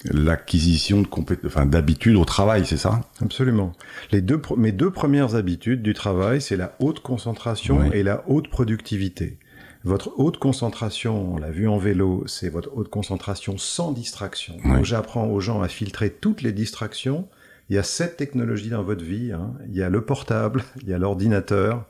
l'acquisition 0.03 1.03
de 1.03 1.07
enfin, 1.45 1.67
d'habitudes 1.67 2.17
au 2.17 2.25
travail, 2.25 2.65
c'est 2.65 2.75
ça? 2.75 3.01
Absolument. 3.21 3.71
Les 4.11 4.19
deux, 4.19 4.41
mes 4.57 4.71
deux 4.71 4.89
premières 4.89 5.35
habitudes 5.35 5.83
du 5.83 5.93
travail, 5.93 6.41
c'est 6.41 6.57
la 6.57 6.75
haute 6.79 7.01
concentration 7.01 7.81
oui. 7.81 7.89
et 7.93 8.03
la 8.03 8.23
haute 8.27 8.49
productivité. 8.49 9.37
Votre 9.83 10.19
haute 10.19 10.37
concentration, 10.37 11.33
on 11.33 11.37
l'a 11.37 11.51
vu 11.51 11.67
en 11.67 11.77
vélo, 11.77 12.23
c'est 12.25 12.49
votre 12.49 12.75
haute 12.75 12.89
concentration 12.89 13.57
sans 13.57 13.91
distraction. 13.91 14.57
Oui. 14.65 14.71
Donc 14.71 14.85
j'apprends 14.85 15.27
aux 15.27 15.39
gens 15.39 15.61
à 15.61 15.67
filtrer 15.67 16.09
toutes 16.09 16.41
les 16.41 16.51
distractions. 16.51 17.27
Il 17.71 17.75
y 17.75 17.77
a 17.77 17.83
sept 17.83 18.17
technologies 18.17 18.69
dans 18.69 18.83
votre 18.83 19.05
vie. 19.05 19.31
Hein. 19.31 19.53
Il 19.69 19.77
y 19.77 19.81
a 19.81 19.89
le 19.89 20.01
portable, 20.01 20.65
il 20.81 20.89
y 20.89 20.93
a 20.93 20.97
l'ordinateur, 20.97 21.85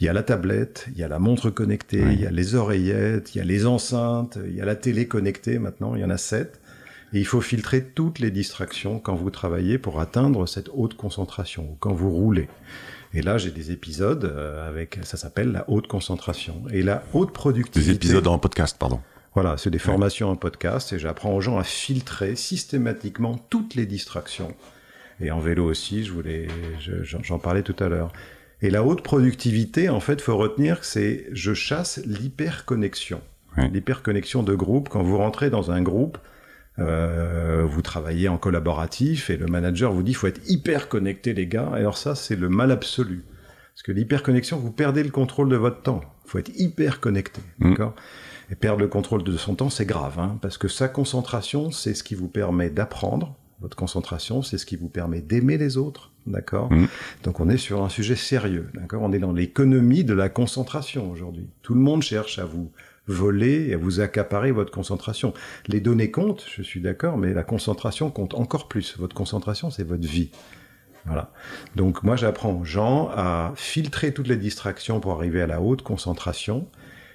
il 0.00 0.06
y 0.06 0.08
a 0.08 0.14
la 0.14 0.22
tablette, 0.22 0.86
il 0.90 0.98
y 0.98 1.04
a 1.04 1.08
la 1.08 1.18
montre 1.18 1.50
connectée, 1.50 2.02
oui. 2.02 2.14
il 2.14 2.20
y 2.22 2.26
a 2.26 2.30
les 2.30 2.54
oreillettes, 2.54 3.34
il 3.34 3.38
y 3.38 3.40
a 3.42 3.44
les 3.44 3.66
enceintes, 3.66 4.38
il 4.42 4.56
y 4.56 4.62
a 4.62 4.64
la 4.64 4.74
télé 4.74 5.06
connectée 5.06 5.58
maintenant, 5.58 5.94
il 5.94 6.00
y 6.00 6.04
en 6.04 6.08
a 6.08 6.16
sept. 6.16 6.62
Et 7.12 7.18
il 7.18 7.26
faut 7.26 7.42
filtrer 7.42 7.84
toutes 7.84 8.20
les 8.20 8.30
distractions 8.30 9.00
quand 9.00 9.16
vous 9.16 9.28
travaillez 9.28 9.76
pour 9.76 10.00
atteindre 10.00 10.46
cette 10.46 10.70
haute 10.72 10.94
concentration, 10.94 11.72
ou 11.72 11.76
quand 11.78 11.92
vous 11.92 12.10
roulez. 12.10 12.48
Et 13.12 13.20
là, 13.20 13.36
j'ai 13.36 13.50
des 13.50 13.70
épisodes 13.70 14.24
euh, 14.24 14.66
avec, 14.66 14.98
ça 15.02 15.18
s'appelle 15.18 15.52
la 15.52 15.68
haute 15.68 15.88
concentration. 15.88 16.62
Et 16.70 16.82
la 16.82 17.02
haute 17.12 17.34
productivité. 17.34 17.90
Des 17.90 17.96
épisodes 17.96 18.26
en 18.28 18.38
podcast, 18.38 18.78
pardon. 18.78 19.02
Voilà, 19.34 19.58
c'est 19.58 19.68
des 19.68 19.78
formations 19.78 20.28
ouais. 20.28 20.32
en 20.32 20.36
podcast 20.36 20.94
et 20.94 20.98
j'apprends 20.98 21.34
aux 21.34 21.42
gens 21.42 21.58
à 21.58 21.64
filtrer 21.64 22.34
systématiquement 22.34 23.36
toutes 23.50 23.74
les 23.74 23.84
distractions. 23.84 24.54
Et 25.20 25.30
en 25.30 25.40
vélo 25.40 25.64
aussi, 25.64 26.04
je 26.04 26.12
voulais, 26.12 26.48
j'en 27.02 27.38
parlais 27.38 27.62
tout 27.62 27.76
à 27.78 27.88
l'heure. 27.88 28.12
Et 28.60 28.70
la 28.70 28.82
haute 28.82 29.02
productivité, 29.02 29.88
en 29.88 30.00
fait, 30.00 30.20
faut 30.20 30.36
retenir 30.36 30.80
que 30.80 30.86
c'est, 30.86 31.26
je 31.32 31.54
chasse 31.54 32.00
l'hyperconnexion. 32.06 33.20
Ouais. 33.56 33.68
L'hyperconnexion 33.68 34.42
de 34.42 34.54
groupe. 34.54 34.88
Quand 34.88 35.02
vous 35.02 35.18
rentrez 35.18 35.50
dans 35.50 35.70
un 35.70 35.82
groupe, 35.82 36.18
euh, 36.80 37.66
vous 37.68 37.82
travaillez 37.82 38.28
en 38.28 38.38
collaboratif 38.38 39.30
et 39.30 39.36
le 39.36 39.46
manager 39.46 39.92
vous 39.92 40.04
dit 40.04 40.14
faut 40.14 40.28
être 40.28 40.40
hyper 40.48 40.88
connecté 40.88 41.34
les 41.34 41.46
gars. 41.46 41.68
Alors 41.72 41.96
ça 41.96 42.14
c'est 42.14 42.36
le 42.36 42.48
mal 42.48 42.70
absolu 42.70 43.24
parce 43.74 43.82
que 43.82 43.90
l'hyperconnexion 43.90 44.58
vous 44.58 44.70
perdez 44.70 45.02
le 45.02 45.10
contrôle 45.10 45.48
de 45.48 45.56
votre 45.56 45.82
temps. 45.82 46.02
Faut 46.24 46.38
être 46.38 46.52
hyper 46.56 47.00
connecté, 47.00 47.40
mmh. 47.58 47.70
d'accord? 47.70 47.94
Et 48.50 48.54
perdre 48.54 48.80
le 48.80 48.88
contrôle 48.88 49.24
de 49.24 49.36
son 49.36 49.56
temps 49.56 49.70
c'est 49.70 49.86
grave 49.86 50.20
hein, 50.20 50.38
parce 50.40 50.56
que 50.56 50.68
sa 50.68 50.88
concentration 50.88 51.72
c'est 51.72 51.94
ce 51.94 52.04
qui 52.04 52.14
vous 52.14 52.28
permet 52.28 52.70
d'apprendre. 52.70 53.36
Votre 53.60 53.76
concentration 53.76 54.42
c'est 54.42 54.58
ce 54.58 54.66
qui 54.66 54.76
vous 54.76 54.88
permet 54.88 55.20
d'aimer 55.20 55.58
les 55.58 55.76
autres, 55.76 56.12
d'accord 56.26 56.72
mmh. 56.72 56.86
Donc 57.24 57.40
on 57.40 57.48
est 57.48 57.56
sur 57.56 57.82
un 57.82 57.88
sujet 57.88 58.16
sérieux, 58.16 58.68
d'accord 58.74 59.02
On 59.02 59.12
est 59.12 59.18
dans 59.18 59.32
l'économie 59.32 60.04
de 60.04 60.14
la 60.14 60.28
concentration 60.28 61.10
aujourd'hui. 61.10 61.48
Tout 61.62 61.74
le 61.74 61.80
monde 61.80 62.02
cherche 62.02 62.38
à 62.38 62.44
vous 62.44 62.70
voler 63.08 63.68
et 63.68 63.74
à 63.74 63.76
vous 63.76 64.00
accaparer 64.00 64.52
votre 64.52 64.70
concentration. 64.70 65.32
Les 65.66 65.80
données 65.80 66.10
comptent, 66.10 66.44
je 66.48 66.62
suis 66.62 66.80
d'accord, 66.80 67.16
mais 67.16 67.32
la 67.32 67.42
concentration 67.42 68.10
compte 68.10 68.34
encore 68.34 68.68
plus. 68.68 68.96
Votre 68.98 69.14
concentration, 69.14 69.70
c'est 69.70 69.84
votre 69.84 70.06
vie. 70.06 70.30
Voilà. 71.06 71.32
Donc 71.74 72.02
moi, 72.02 72.16
j'apprends 72.16 72.52
aux 72.52 72.64
gens 72.64 73.08
à 73.14 73.52
filtrer 73.56 74.12
toutes 74.12 74.28
les 74.28 74.36
distractions 74.36 75.00
pour 75.00 75.12
arriver 75.12 75.40
à 75.40 75.46
la 75.46 75.60
haute 75.60 75.82
concentration 75.82 76.68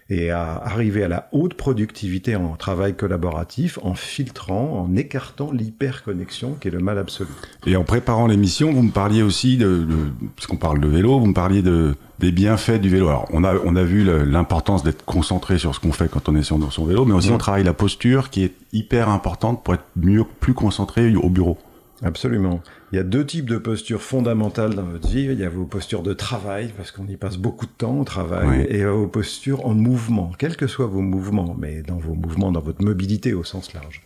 et 0.10 0.30
à 0.30 0.56
arriver 0.56 1.04
à 1.04 1.08
la 1.08 1.30
haute 1.32 1.54
productivité 1.54 2.36
en 2.36 2.56
travail 2.56 2.96
collaboratif 2.96 3.80
en 3.84 3.94
filtrant, 3.94 4.82
en 4.82 4.96
écartant 4.96 5.52
l'hyperconnexion 5.52 6.56
qui 6.60 6.68
est 6.68 6.72
le 6.72 6.80
mal 6.80 6.98
absolu. 6.98 7.30
Et 7.66 7.76
en 7.76 7.84
préparant 7.84 8.28
l'émission, 8.28 8.72
vous 8.72 8.84
me 8.84 8.92
parliez 8.92 9.24
aussi 9.24 9.58
de, 9.58 9.84
de 9.84 9.96
puisqu'on 10.36 10.58
parle 10.58 10.80
de 10.80 10.88
vélo, 10.88 11.20
vous 11.20 11.28
me 11.28 11.34
parliez 11.34 11.62
de 11.62 11.96
des 12.20 12.32
bienfaits 12.32 12.80
du 12.80 12.90
vélo. 12.90 13.10
Alors, 13.10 13.28
on 13.34 13.44
a, 13.44 13.56
on 13.66 13.76
a 13.76 13.84
vu 13.84 14.06
l'importance 14.26 14.84
d'être 14.84 15.04
concentré 15.04 15.58
sur 15.58 15.76
ce 15.76 15.80
qu'on 15.82 15.92
fait 15.92 16.10
quand 16.10 16.30
on 16.30 16.36
est 16.36 16.44
sur 16.44 16.58
son 16.72 16.86
vélo, 16.86 17.04
mais 17.04 17.14
aussi 17.14 17.32
mmh. 17.32 17.36
on 17.36 17.38
travaille 17.38 17.64
la 17.64 17.74
posture 17.74 18.30
qui 18.30 18.44
est 18.44 18.54
hyper 18.72 19.10
importante 19.10 19.64
pour 19.64 19.74
être 19.74 19.84
mieux, 19.98 20.24
plus 20.40 20.54
concentré 20.54 21.14
au 21.16 21.30
bureau. 21.30 21.58
Absolument. 22.04 22.62
Il 22.92 22.98
y 22.98 23.00
a 23.00 23.04
deux 23.04 23.26
types 23.26 23.50
de 23.50 23.58
postures 23.58 24.02
fondamentales 24.02 24.76
dans 24.76 24.84
votre 24.84 25.08
vie. 25.08 25.24
Il 25.24 25.40
y 25.40 25.46
a 25.46 25.50
vos 25.50 25.66
postures 25.66 26.04
de 26.04 26.14
travail, 26.14 26.72
parce 26.76 26.92
qu'on 26.92 27.08
y 27.08 27.16
passe 27.16 27.38
beaucoup 27.38 27.66
de 27.66 27.72
temps 27.72 28.00
au 28.00 28.04
travail, 28.04 28.48
oui. 28.48 28.66
et 28.70 28.86
vos 28.86 29.08
postures 29.08 29.66
en 29.66 29.74
mouvement, 29.74 30.32
quels 30.38 30.58
que 30.58 30.68
soient 30.68 30.88
vos 30.88 31.02
mouvements, 31.02 31.56
mais 31.58 31.82
dans 31.82 31.98
vos 31.98 32.14
mouvements, 32.14 32.52
dans 32.52 32.62
votre 32.62 32.84
mobilité 32.84 33.34
au 33.34 33.44
sens 33.44 33.74
large. 33.74 34.02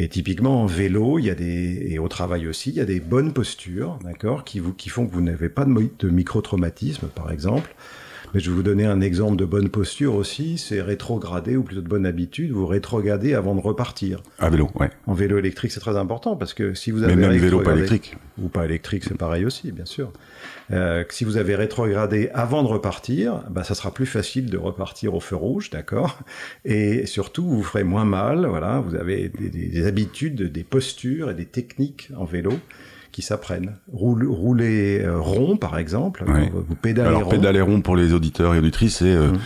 Et 0.00 0.08
typiquement 0.08 0.62
en 0.62 0.66
vélo, 0.66 1.18
il 1.18 1.24
y 1.24 1.30
a 1.30 1.34
des 1.34 1.86
et 1.90 1.98
au 1.98 2.06
travail 2.06 2.46
aussi, 2.46 2.70
il 2.70 2.76
y 2.76 2.80
a 2.80 2.84
des 2.84 3.00
bonnes 3.00 3.32
postures, 3.32 3.98
d'accord, 4.04 4.44
qui 4.44 4.60
vous 4.60 4.72
qui 4.72 4.90
font 4.90 5.06
que 5.06 5.12
vous 5.12 5.20
n'avez 5.20 5.48
pas 5.48 5.64
de, 5.64 5.90
de 5.98 6.08
micro-traumatisme, 6.08 7.08
par 7.08 7.32
exemple. 7.32 7.74
Mais 8.34 8.40
je 8.40 8.50
vais 8.50 8.56
vous 8.56 8.62
donner 8.62 8.84
un 8.84 9.00
exemple 9.00 9.36
de 9.36 9.44
bonne 9.44 9.68
posture 9.68 10.14
aussi, 10.14 10.58
c'est 10.58 10.82
rétrograder, 10.82 11.56
ou 11.56 11.62
plutôt 11.62 11.80
de 11.80 11.88
bonne 11.88 12.06
habitude, 12.06 12.50
vous 12.50 12.66
rétrogradez 12.66 13.34
avant 13.34 13.54
de 13.54 13.60
repartir. 13.60 14.22
À 14.38 14.50
vélo, 14.50 14.70
ouais. 14.74 14.90
En 15.06 15.14
vélo 15.14 15.38
électrique, 15.38 15.72
c'est 15.72 15.80
très 15.80 15.96
important, 15.96 16.36
parce 16.36 16.54
que 16.54 16.74
si 16.74 16.90
vous 16.90 17.02
avez... 17.02 17.16
Mais 17.16 17.28
même 17.28 17.38
vélo 17.38 17.60
pas 17.60 17.72
électrique. 17.72 18.16
Ou 18.40 18.48
pas 18.48 18.64
électrique, 18.64 19.04
c'est 19.04 19.16
pareil 19.16 19.44
aussi, 19.44 19.72
bien 19.72 19.86
sûr. 19.86 20.12
Euh, 20.70 21.04
si 21.08 21.24
vous 21.24 21.38
avez 21.38 21.54
rétrogradé 21.54 22.30
avant 22.34 22.62
de 22.62 22.68
repartir, 22.68 23.42
bah, 23.50 23.64
ça 23.64 23.74
sera 23.74 23.92
plus 23.92 24.06
facile 24.06 24.50
de 24.50 24.58
repartir 24.58 25.14
au 25.14 25.20
feu 25.20 25.36
rouge, 25.36 25.70
d'accord? 25.70 26.18
Et 26.64 27.06
surtout, 27.06 27.48
vous 27.48 27.62
ferez 27.62 27.84
moins 27.84 28.04
mal, 28.04 28.46
voilà, 28.46 28.80
vous 28.80 28.94
avez 28.94 29.28
des, 29.28 29.48
des, 29.48 29.68
des 29.68 29.86
habitudes, 29.86 30.42
des 30.42 30.64
postures 30.64 31.30
et 31.30 31.34
des 31.34 31.46
techniques 31.46 32.10
en 32.16 32.24
vélo 32.24 32.52
qui 33.12 33.22
s'apprennent. 33.22 33.76
Rouler 33.92 35.00
euh, 35.02 35.20
rond, 35.20 35.56
par 35.56 35.78
exemple. 35.78 36.24
Oui. 36.26 36.50
Vous 36.52 36.74
pédalez 36.74 37.08
Alors, 37.08 37.24
rond. 37.24 37.30
pédaler 37.30 37.60
rond 37.60 37.80
pour 37.80 37.96
les 37.96 38.12
auditeurs 38.12 38.54
et 38.54 38.58
auditrices, 38.58 38.98
c'est 38.98 39.06
euh, 39.06 39.32
mmh. 39.32 39.38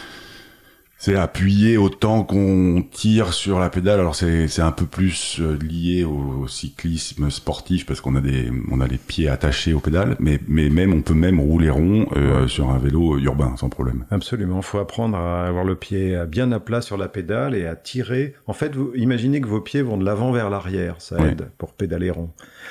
C'est 1.03 1.17
appuyer 1.17 1.79
autant 1.79 2.23
qu'on 2.23 2.85
tire 2.89 3.33
sur 3.33 3.59
la 3.59 3.71
pédale. 3.71 3.99
Alors 3.99 4.15
c'est 4.15 4.47
c'est 4.47 4.63
un 4.63 4.71
peu 4.71 4.87
plus 4.87 5.41
euh, 5.41 5.59
lié 5.59 6.05
au 6.05 6.47
cyclisme 6.47 7.29
sportif 7.29 7.87
parce 7.87 8.01
qu'on 8.01 8.15
a 8.15 8.21
des 8.21 8.53
on 8.71 8.81
a 8.81 8.87
les 8.87 8.99
pieds 8.99 9.29
attachés 9.29 9.75
aux 9.75 9.81
pédales, 9.81 10.15
mais 10.21 10.39
mais 10.47 10.71
même 10.71 10.95
on 10.95 11.03
peut 11.03 11.13
même 11.13 11.41
rouler 11.41 11.71
rond 11.71 12.07
euh, 12.15 12.47
sur 12.47 12.71
un 12.71 12.79
vélo 12.79 13.19
urbain 13.19 13.57
sans 13.57 13.69
problème. 13.69 14.05
Absolument. 14.13 14.59
Il 14.59 14.63
faut 14.63 14.79
apprendre 14.79 15.19
à 15.19 15.45
avoir 15.45 15.65
le 15.65 15.75
pied 15.75 16.17
bien 16.29 16.53
à 16.53 16.61
plat 16.61 16.81
sur 16.81 16.97
la 16.97 17.09
pédale 17.09 17.57
et 17.57 17.67
à 17.67 17.75
tirer. 17.75 18.35
En 18.47 18.53
fait, 18.53 18.77
vous 18.77 18.93
imaginez 18.95 19.41
que 19.41 19.49
vos 19.49 19.61
pieds 19.61 19.83
vont 19.83 19.99
de 19.99 20.05
l'avant 20.05 20.31
vers 20.31 20.51
l'arrière. 20.51 20.95
Ça 21.01 21.19
aide 21.19 21.49
pour 21.59 21.73
pédaler 21.73 22.13
rond 22.13 22.31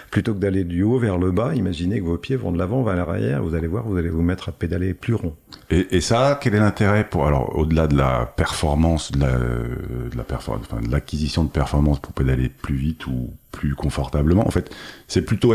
plutôt 0.09 0.33
que 0.33 0.39
d'aller 0.39 0.63
du 0.63 0.83
haut 0.83 0.99
vers 0.99 1.17
le 1.17 1.31
bas, 1.31 1.53
imaginez 1.55 1.99
que 1.99 2.05
vos 2.05 2.17
pieds 2.17 2.35
vont 2.35 2.51
de 2.51 2.57
l'avant 2.57 2.83
vers 2.83 2.95
l'arrière, 2.95 3.43
vous 3.43 3.55
allez 3.55 3.67
voir, 3.67 3.85
vous 3.85 3.97
allez 3.97 4.09
vous 4.09 4.21
mettre 4.21 4.49
à 4.49 4.51
pédaler 4.51 4.93
plus 4.93 5.15
rond. 5.15 5.35
Et, 5.69 5.87
et 5.91 6.01
ça, 6.01 6.39
quel 6.41 6.55
est 6.55 6.59
l'intérêt 6.59 7.07
pour, 7.07 7.27
alors, 7.27 7.57
au-delà 7.57 7.87
de 7.87 7.95
la 7.95 8.20
performance, 8.25 9.11
de 9.11 9.19
la, 9.19 9.37
de 9.37 10.17
la 10.17 10.23
performance, 10.23 10.65
enfin, 10.71 10.81
de 10.81 10.91
l'acquisition 10.91 11.43
de 11.43 11.49
performance 11.49 11.99
pour 11.99 12.13
pédaler 12.13 12.49
plus 12.49 12.75
vite 12.75 13.07
ou 13.07 13.31
plus 13.51 13.75
confortablement, 13.75 14.47
en 14.47 14.51
fait, 14.51 14.69
c'est 15.07 15.23
plutôt 15.23 15.53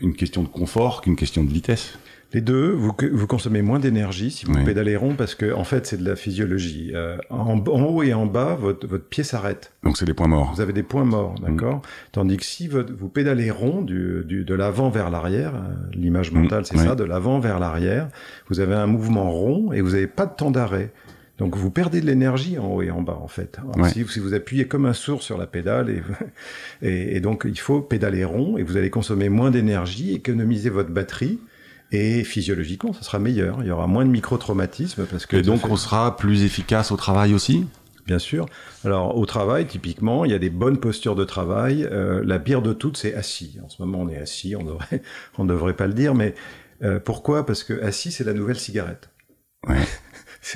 une 0.00 0.14
question 0.14 0.42
de 0.42 0.48
confort 0.48 1.00
qu'une 1.02 1.16
question 1.16 1.44
de 1.44 1.50
vitesse. 1.50 1.98
Les 2.34 2.42
deux, 2.42 2.72
vous, 2.72 2.94
vous 3.12 3.26
consommez 3.26 3.62
moins 3.62 3.78
d'énergie 3.78 4.30
si 4.30 4.44
vous 4.44 4.52
oui. 4.52 4.62
pédalez 4.62 4.96
rond 4.96 5.14
parce 5.14 5.34
que 5.34 5.50
en 5.54 5.64
fait 5.64 5.86
c'est 5.86 5.96
de 5.96 6.06
la 6.06 6.14
physiologie. 6.14 6.92
Euh, 6.94 7.16
en, 7.30 7.58
en, 7.58 7.82
haut 7.84 8.02
et 8.02 8.12
en 8.12 8.26
bas, 8.26 8.54
votre, 8.54 8.86
votre 8.86 9.06
pied 9.06 9.24
s'arrête. 9.24 9.72
Donc 9.82 9.96
c'est 9.96 10.04
des 10.04 10.12
points 10.12 10.28
morts. 10.28 10.52
Vous 10.54 10.60
avez 10.60 10.74
des 10.74 10.82
points 10.82 11.06
morts, 11.06 11.36
d'accord? 11.40 11.76
Mmh. 11.76 11.82
Tandis 12.12 12.36
que 12.36 12.44
si 12.44 12.68
votre, 12.68 12.92
vous 12.92 13.08
pédalez 13.08 13.50
rond 13.50 13.80
du, 13.80 14.24
du 14.26 14.44
de 14.44 14.54
l'avant 14.54 14.90
vers 14.90 15.08
l'arrière, 15.08 15.54
euh, 15.54 15.74
l'image 15.94 16.30
mentale 16.30 16.60
mmh. 16.60 16.64
c'est 16.66 16.76
oui. 16.76 16.84
ça, 16.84 16.94
de 16.94 17.04
l'avant 17.04 17.40
vers 17.40 17.58
l'arrière, 17.58 18.08
vous 18.50 18.60
avez 18.60 18.74
un 18.74 18.86
mouvement 18.86 19.30
rond 19.30 19.72
et 19.72 19.80
vous 19.80 19.92
n'avez 19.92 20.06
pas 20.06 20.26
de 20.26 20.34
temps 20.34 20.50
d'arrêt. 20.50 20.90
Donc 21.38 21.56
vous 21.56 21.70
perdez 21.70 22.00
de 22.00 22.06
l'énergie 22.06 22.58
en 22.58 22.66
haut 22.66 22.82
et 22.82 22.90
en 22.90 23.00
bas 23.00 23.18
en 23.22 23.28
fait. 23.28 23.58
Ouais. 23.76 23.88
Si, 23.90 24.04
si 24.08 24.18
vous 24.18 24.34
appuyez 24.34 24.66
comme 24.66 24.86
un 24.86 24.92
sourd 24.92 25.22
sur 25.22 25.38
la 25.38 25.46
pédale 25.46 25.88
et, 25.90 26.02
et, 26.82 27.16
et 27.16 27.20
donc 27.20 27.44
il 27.48 27.58
faut 27.58 27.80
pédaler 27.80 28.24
rond 28.24 28.58
et 28.58 28.62
vous 28.64 28.76
allez 28.76 28.90
consommer 28.90 29.28
moins 29.28 29.50
d'énergie, 29.52 30.14
économiser 30.14 30.68
votre 30.68 30.90
batterie 30.90 31.38
et 31.92 32.24
physiologiquement 32.24 32.92
ça 32.92 33.02
sera 33.02 33.18
meilleur. 33.20 33.58
Il 33.62 33.68
y 33.68 33.70
aura 33.70 33.86
moins 33.86 34.04
de 34.04 34.10
micro-traumatismes 34.10 35.06
parce 35.06 35.26
que 35.26 35.36
Et 35.36 35.42
donc, 35.42 35.60
fait- 35.62 35.70
on 35.70 35.76
sera 35.76 36.16
plus 36.16 36.42
efficace 36.42 36.90
au 36.92 36.96
travail 36.96 37.34
aussi? 37.34 37.66
Bien 38.06 38.18
sûr. 38.18 38.46
Alors 38.84 39.16
au 39.16 39.26
travail, 39.26 39.66
typiquement, 39.66 40.24
il 40.24 40.30
y 40.30 40.34
a 40.34 40.38
des 40.38 40.50
bonnes 40.50 40.78
postures 40.80 41.14
de 41.14 41.24
travail. 41.24 41.84
Euh, 41.92 42.22
la 42.24 42.38
pire 42.38 42.62
de 42.62 42.72
toutes, 42.72 42.96
c'est 42.96 43.14
assis. 43.14 43.58
En 43.62 43.68
ce 43.68 43.80
moment, 43.82 44.00
on 44.00 44.08
est 44.08 44.16
assis. 44.16 44.56
On 44.56 44.64
devrait, 44.64 45.02
on 45.38 45.44
devrait 45.44 45.74
pas 45.76 45.86
le 45.86 45.92
dire, 45.92 46.14
mais 46.14 46.34
euh, 46.82 46.98
pourquoi? 46.98 47.44
Parce 47.46 47.62
que 47.64 47.80
assis, 47.82 48.10
c'est 48.10 48.24
la 48.24 48.32
nouvelle 48.32 48.58
cigarette. 48.58 49.10
Ouais. 49.68 49.76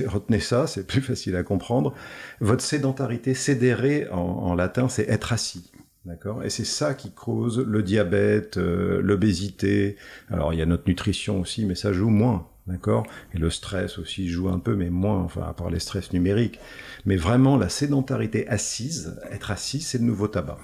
Retenez 0.07 0.41
ça, 0.41 0.67
c'est 0.67 0.87
plus 0.87 1.01
facile 1.01 1.37
à 1.37 1.43
comprendre. 1.43 1.95
Votre 2.41 2.63
sédentarité, 2.63 3.35
sédéré 3.35 4.09
en, 4.11 4.55
latin, 4.55 4.89
c'est 4.89 5.09
être 5.09 5.33
assis. 5.33 5.71
D'accord? 6.05 6.43
Et 6.43 6.51
c'est 6.51 6.65
ça 6.65 6.95
qui 6.95 7.13
cause 7.13 7.59
le 7.59 7.83
diabète, 7.83 8.57
euh, 8.57 9.01
l'obésité. 9.03 9.97
Alors 10.31 10.53
il 10.53 10.59
y 10.59 10.63
a 10.63 10.67
notre 10.67 10.89
nutrition 10.89 11.41
aussi, 11.41 11.65
mais 11.65 11.77
ça 11.77 11.93
joue 11.93 12.11
moins. 12.11 12.49
D'accord? 12.67 13.05
Et 13.35 13.39
le 13.39 13.51
stress 13.51 13.99
aussi 13.99 14.29
joue 14.29 14.49
un 14.49 14.59
peu, 14.59 14.75
mais 14.75 14.91
moins, 14.91 15.21
enfin, 15.21 15.43
à 15.43 15.53
part 15.53 15.71
les 15.71 15.81
stress 15.81 16.13
numériques. 16.13 16.61
Mais 17.07 17.17
vraiment, 17.17 17.57
la 17.57 17.69
sédentarité 17.69 18.49
assise, 18.49 19.21
être 19.31 19.51
assis, 19.51 19.81
c'est 19.81 19.99
le 19.99 20.05
nouveau 20.05 20.29
tabac. 20.29 20.59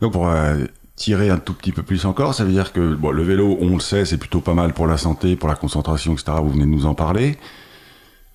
Donc 0.00 0.12
pour 0.12 0.28
euh, 0.28 0.64
tirer 0.96 1.30
un 1.30 1.38
tout 1.38 1.54
petit 1.54 1.72
peu 1.72 1.82
plus 1.82 2.04
encore, 2.06 2.34
ça 2.34 2.44
veut 2.44 2.52
dire 2.52 2.72
que 2.72 2.80
le 2.80 3.22
vélo, 3.22 3.56
on 3.60 3.74
le 3.74 3.80
sait, 3.80 4.04
c'est 4.04 4.18
plutôt 4.18 4.40
pas 4.40 4.54
mal 4.54 4.72
pour 4.72 4.86
la 4.86 4.96
santé, 4.96 5.36
pour 5.36 5.48
la 5.48 5.56
concentration, 5.56 6.14
etc. 6.14 6.32
Vous 6.42 6.50
venez 6.50 6.64
de 6.64 6.70
nous 6.70 6.86
en 6.86 6.94
parler. 6.94 7.38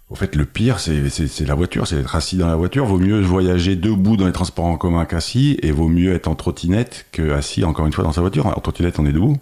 Au 0.09 0.15
fait, 0.15 0.35
le 0.35 0.45
pire, 0.45 0.79
c'est 0.79 1.45
la 1.45 1.53
voiture, 1.53 1.85
c'est 1.85 1.95
d'être 1.95 2.15
assis 2.15 2.35
dans 2.35 2.47
la 2.47 2.55
voiture. 2.55 2.85
Vaut 2.85 2.97
mieux 2.97 3.21
voyager 3.21 3.75
debout 3.75 4.17
dans 4.17 4.25
les 4.25 4.31
transports 4.31 4.65
en 4.65 4.75
commun 4.77 5.05
qu'assis, 5.05 5.57
et 5.61 5.71
vaut 5.71 5.87
mieux 5.87 6.13
être 6.13 6.27
en 6.27 6.33
trottinette 6.35 7.05
que 7.11 7.31
assis, 7.31 7.63
encore 7.63 7.85
une 7.85 7.93
fois, 7.93 8.03
dans 8.03 8.11
sa 8.11 8.21
voiture. 8.21 8.47
En 8.47 8.59
trottinette, 8.59 8.97
on 8.97 9.05
est 9.05 9.11
debout. 9.13 9.37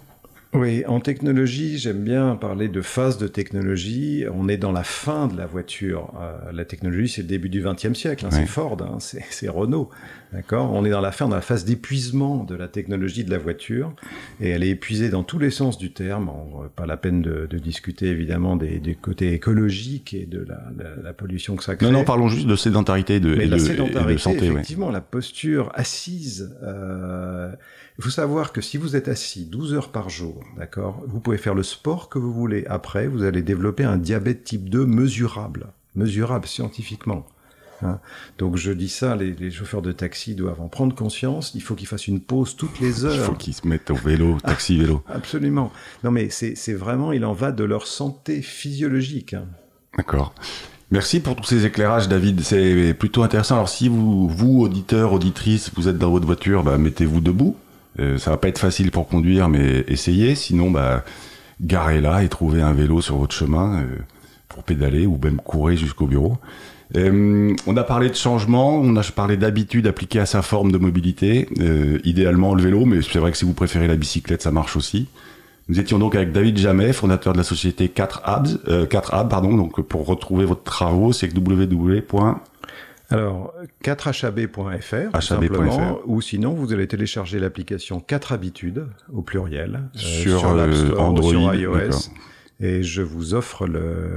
Oui, 0.54 0.82
en 0.86 1.00
technologie, 1.00 1.76
j'aime 1.76 2.02
bien 2.04 2.34
parler 2.34 2.68
de 2.68 2.80
phase 2.80 3.18
de 3.18 3.28
technologie. 3.28 4.24
On 4.32 4.48
est 4.48 4.56
dans 4.56 4.72
la 4.72 4.82
fin 4.82 5.26
de 5.26 5.36
la 5.36 5.44
voiture. 5.46 6.10
Euh, 6.20 6.52
la 6.52 6.64
technologie, 6.64 7.08
c'est 7.08 7.20
le 7.20 7.28
début 7.28 7.50
du 7.50 7.62
XXe 7.62 7.92
siècle. 7.92 8.24
hein. 8.26 8.30
C'est 8.30 8.46
Ford, 8.46 8.78
hein, 8.80 8.96
c'est 8.98 9.48
Renault. 9.48 9.90
D'accord 10.32 10.72
On 10.74 10.84
est 10.84 10.90
dans 10.90 11.00
la 11.00 11.10
fin, 11.10 11.26
dans 11.26 11.36
la 11.36 11.40
phase 11.40 11.64
d'épuisement 11.64 12.44
de 12.44 12.54
la 12.54 12.68
technologie 12.68 13.24
de 13.24 13.30
la 13.30 13.38
voiture. 13.38 13.94
Et 14.40 14.50
elle 14.50 14.62
est 14.62 14.68
épuisée 14.68 15.08
dans 15.08 15.22
tous 15.22 15.38
les 15.38 15.50
sens 15.50 15.78
du 15.78 15.90
terme. 15.92 16.28
On, 16.28 16.68
pas 16.68 16.84
la 16.84 16.98
peine 16.98 17.22
de, 17.22 17.46
de 17.48 17.58
discuter 17.58 18.06
évidemment 18.08 18.56
des, 18.56 18.78
des 18.78 18.94
côtés 18.94 19.32
écologiques 19.32 20.12
et 20.12 20.26
de 20.26 20.40
la, 20.40 20.60
la- 20.76 21.02
la 21.02 21.12
pollution 21.14 21.56
que 21.56 21.64
ça 21.64 21.76
crée. 21.76 21.86
Non, 21.86 21.92
non, 21.92 22.04
parlons 22.04 22.28
juste 22.28 22.46
de 22.46 22.56
sédentarité 22.56 23.14
et 23.16 23.20
de, 23.20 23.34
Mais 23.34 23.44
et 23.44 23.46
la 23.46 23.56
de- 23.56 23.62
et 23.62 23.64
de 23.64 23.70
sédentarité, 23.70 24.18
santé. 24.22 24.40
ouais. 24.40 24.46
effectivement, 24.48 24.90
la 24.90 25.00
posture 25.00 25.70
assise. 25.74 26.54
euh, 26.62 27.50
il 27.98 28.04
faut 28.04 28.10
savoir 28.10 28.52
que 28.52 28.60
si 28.60 28.76
vous 28.76 28.96
êtes 28.96 29.08
assis 29.08 29.46
12 29.46 29.72
heures 29.74 29.88
par 29.90 30.08
jour, 30.10 30.44
d'accord, 30.58 31.02
vous 31.08 31.20
pouvez 31.20 31.38
faire 31.38 31.54
le 31.54 31.62
sport 31.64 32.08
que 32.10 32.18
vous 32.18 32.32
voulez. 32.32 32.64
Après, 32.68 33.08
vous 33.08 33.22
allez 33.24 33.42
développer 33.42 33.82
un 33.84 33.96
diabète 33.96 34.44
type 34.44 34.68
2 34.68 34.84
mesurable, 34.86 35.68
mesurable 35.96 36.46
scientifiquement. 36.46 37.26
Hein. 37.82 37.98
Donc 38.38 38.56
je 38.56 38.72
dis 38.72 38.88
ça, 38.88 39.16
les, 39.16 39.32
les 39.32 39.50
chauffeurs 39.50 39.82
de 39.82 39.92
taxi 39.92 40.34
doivent 40.34 40.60
en 40.60 40.68
prendre 40.68 40.94
conscience. 40.94 41.52
Il 41.54 41.62
faut 41.62 41.74
qu'ils 41.74 41.86
fassent 41.86 42.08
une 42.08 42.20
pause 42.20 42.56
toutes 42.56 42.80
les 42.80 43.04
heures. 43.04 43.14
Il 43.14 43.20
faut 43.20 43.32
qu'ils 43.34 43.54
se 43.54 43.66
mettent 43.66 43.90
au 43.90 43.94
vélo, 43.96 44.38
taxi-vélo. 44.42 45.02
Absolument. 45.12 45.72
Non 46.04 46.10
mais 46.10 46.30
c'est 46.30 46.54
c'est 46.56 46.74
vraiment, 46.74 47.12
il 47.12 47.24
en 47.24 47.32
va 47.32 47.52
de 47.52 47.64
leur 47.64 47.86
santé 47.86 48.42
physiologique. 48.42 49.34
hein. 49.34 49.46
D'accord. 49.96 50.34
Merci 50.90 51.20
pour 51.20 51.36
tous 51.36 51.44
ces 51.44 51.66
éclairages, 51.66 52.08
David. 52.08 52.40
C'est 52.40 52.94
plutôt 52.94 53.22
intéressant. 53.22 53.56
Alors, 53.56 53.68
si 53.68 53.88
vous, 53.88 54.26
vous, 54.26 54.60
auditeurs, 54.62 55.12
auditrices, 55.12 55.70
vous 55.76 55.86
êtes 55.86 55.98
dans 55.98 56.10
votre 56.10 56.24
voiture, 56.24 56.62
bah, 56.62 56.78
mettez-vous 56.78 57.20
debout. 57.20 57.56
Euh, 58.00 58.16
ça 58.16 58.30
va 58.30 58.38
pas 58.38 58.48
être 58.48 58.58
facile 58.58 58.90
pour 58.90 59.06
conduire, 59.06 59.50
mais 59.50 59.84
essayez. 59.88 60.34
Sinon, 60.34 60.70
bah, 60.70 61.04
garez 61.60 62.00
là 62.00 62.22
et 62.22 62.28
trouvez 62.30 62.62
un 62.62 62.72
vélo 62.72 63.02
sur 63.02 63.18
votre 63.18 63.34
chemin 63.34 63.82
euh, 63.82 63.86
pour 64.48 64.62
pédaler 64.62 65.04
ou 65.04 65.18
même 65.22 65.36
courir 65.36 65.76
jusqu'au 65.76 66.06
bureau. 66.06 66.38
Euh, 66.96 67.54
on 67.66 67.76
a 67.76 67.84
parlé 67.84 68.08
de 68.08 68.14
changement, 68.14 68.76
on 68.76 68.96
a 68.96 69.02
parlé 69.02 69.36
d'habitude 69.36 69.86
appliquée 69.86 70.20
à 70.20 70.26
sa 70.26 70.42
forme 70.42 70.72
de 70.72 70.78
mobilité. 70.78 71.48
Euh, 71.60 71.98
idéalement 72.04 72.54
le 72.54 72.62
vélo, 72.62 72.86
mais 72.86 73.02
c'est 73.02 73.18
vrai 73.18 73.30
que 73.30 73.36
si 73.36 73.44
vous 73.44 73.52
préférez 73.52 73.88
la 73.88 73.96
bicyclette, 73.96 74.42
ça 74.42 74.50
marche 74.50 74.76
aussi. 74.76 75.08
Nous 75.68 75.78
étions 75.78 75.98
donc 75.98 76.14
avec 76.14 76.32
David 76.32 76.56
Jamet, 76.56 76.94
fondateur 76.94 77.34
de 77.34 77.38
la 77.38 77.44
société 77.44 77.90
4 77.90 78.22
Abs, 78.24 78.58
euh, 78.68 78.86
4 78.86 79.12
Ab, 79.12 79.28
pardon. 79.28 79.54
Donc 79.54 79.80
pour 79.82 80.06
retrouver 80.06 80.46
votre 80.46 80.62
travaux, 80.62 81.12
c'est 81.12 81.28
www. 81.36 82.00
Alors, 83.10 83.54
4hab.fr, 83.84 84.52
tout 84.52 84.66
HAB.fr. 84.66 85.22
simplement, 85.22 85.98
ou 86.04 86.20
sinon 86.20 86.52
vous 86.52 86.74
allez 86.74 86.86
télécharger 86.86 87.38
l'application 87.38 88.00
4 88.00 88.32
habitudes, 88.32 88.86
au 89.12 89.22
pluriel, 89.22 89.80
euh, 89.94 89.98
Sur, 89.98 90.54
l'App 90.54 90.70
euh, 90.70 90.94
ou 90.94 90.98
Android, 90.98 91.30
sur 91.30 91.54
iOS. 91.54 92.10
Et 92.60 92.82
je 92.82 93.02
vous 93.02 93.34
offre 93.34 93.68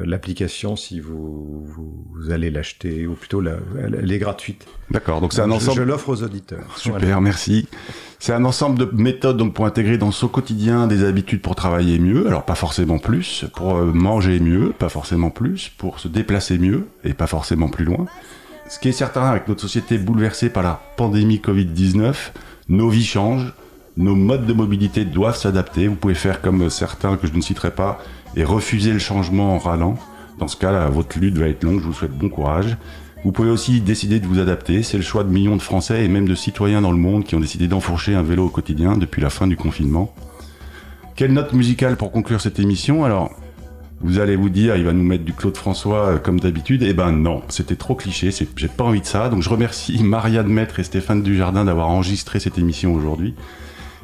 l'application 0.03 0.75
si 0.75 0.99
vous, 0.99 1.63
vous, 1.63 2.07
vous 2.11 2.31
allez 2.31 2.49
l'acheter, 2.49 3.05
ou 3.05 3.13
plutôt 3.13 3.39
la- 3.39 3.57
elle 3.79 4.11
est 4.11 4.17
gratuite. 4.17 4.65
D'accord. 4.89 5.21
Donc 5.21 5.33
c'est 5.33 5.41
un 5.41 5.47
Je- 5.47 5.51
ensemble. 5.51 5.77
Je, 5.77 5.83
l'offre 5.83 6.09
aux 6.09 6.23
auditeurs. 6.23 6.65
Super, 6.75 6.99
Voilà. 6.99 7.21
merci. 7.21 7.67
C'est 8.17 8.33
un 8.33 8.43
ensemble 8.43 8.79
de 8.79 8.89
méthodes 8.99 9.37
donc 9.37 9.53
pour 9.53 9.67
intégrer 9.67 9.99
dans 9.99 10.09
son 10.11 10.27
quotidien 10.27 10.87
des 10.87 11.03
habitudes 11.03 11.41
pour 11.41 11.53
travailler 11.53 11.99
mieux, 11.99 12.25
alors 12.25 12.43
pas 12.43 12.55
forcément 12.55 12.97
plus, 12.97 13.45
pour 13.55 13.75
euh, 13.77 13.91
manger 13.93 14.39
mieux, 14.39 14.71
pas 14.71 14.89
forcément 14.89 15.29
plus, 15.29 15.69
pour 15.77 15.99
se 15.99 16.07
déplacer 16.07 16.57
mieux 16.57 16.87
et 17.03 17.13
pas 17.13 17.27
forcément 17.27 17.69
plus 17.69 17.85
loin. 17.85 18.07
Ce 18.69 18.79
qui 18.79 18.89
est 18.89 18.93
certain 18.93 19.23
avec 19.25 19.47
notre 19.49 19.61
société 19.61 19.99
bouleversée 19.99 20.49
par 20.49 20.63
la 20.63 20.81
pandémie 20.97 21.37
Covid-19, 21.45 22.15
nos 22.69 22.89
vies 22.89 23.05
changent, 23.05 23.53
nos 23.97 24.15
modes 24.15 24.45
de 24.45 24.53
mobilité 24.53 25.05
doivent 25.05 25.37
s'adapter. 25.37 25.87
Vous 25.87 25.95
pouvez 25.95 26.13
faire 26.13 26.41
comme 26.41 26.69
certains 26.69 27.17
que 27.17 27.27
je 27.27 27.33
ne 27.33 27.41
citerai 27.41 27.71
pas 27.71 27.99
et 28.35 28.43
refuser 28.43 28.93
le 28.93 28.99
changement 28.99 29.55
en 29.55 29.57
râlant. 29.57 29.97
Dans 30.39 30.47
ce 30.47 30.55
cas, 30.55 30.71
là, 30.71 30.89
votre 30.89 31.19
lutte 31.19 31.37
va 31.37 31.47
être 31.47 31.63
longue. 31.63 31.81
Je 31.81 31.85
vous 31.85 31.93
souhaite 31.93 32.17
bon 32.17 32.29
courage. 32.29 32.77
Vous 33.23 33.31
pouvez 33.31 33.49
aussi 33.49 33.81
décider 33.81 34.19
de 34.19 34.25
vous 34.25 34.39
adapter. 34.39 34.81
C'est 34.81 34.97
le 34.97 35.03
choix 35.03 35.23
de 35.23 35.29
millions 35.29 35.55
de 35.55 35.61
Français 35.61 36.03
et 36.03 36.07
même 36.07 36.27
de 36.27 36.35
citoyens 36.35 36.81
dans 36.81 36.91
le 36.91 36.97
monde 36.97 37.23
qui 37.23 37.35
ont 37.35 37.39
décidé 37.39 37.67
d'enfourcher 37.67 38.15
un 38.15 38.23
vélo 38.23 38.45
au 38.45 38.49
quotidien 38.49 38.97
depuis 38.97 39.21
la 39.21 39.29
fin 39.29 39.45
du 39.45 39.55
confinement. 39.55 40.13
Quelle 41.15 41.33
note 41.33 41.53
musicale 41.53 41.97
pour 41.97 42.11
conclure 42.11 42.41
cette 42.41 42.59
émission? 42.59 43.03
Alors, 43.03 43.29
vous 43.99 44.17
allez 44.17 44.35
vous 44.35 44.49
dire, 44.49 44.75
il 44.75 44.85
va 44.85 44.93
nous 44.93 45.03
mettre 45.03 45.23
du 45.23 45.33
Claude 45.33 45.55
François 45.55 46.05
euh, 46.07 46.17
comme 46.17 46.39
d'habitude. 46.39 46.81
Eh 46.81 46.93
ben 46.93 47.11
non, 47.11 47.43
c'était 47.49 47.75
trop 47.75 47.93
cliché, 47.93 48.31
j'ai 48.55 48.67
pas 48.67 48.83
envie 48.83 49.01
de 49.01 49.05
ça. 49.05 49.29
Donc 49.29 49.43
je 49.43 49.49
remercie 49.49 50.03
Marianne 50.03 50.47
Maître 50.47 50.79
et 50.79 50.83
Stéphane 50.83 51.21
Dujardin 51.21 51.65
d'avoir 51.65 51.89
enregistré 51.89 52.39
cette 52.39 52.57
émission 52.57 52.95
aujourd'hui. 52.95 53.35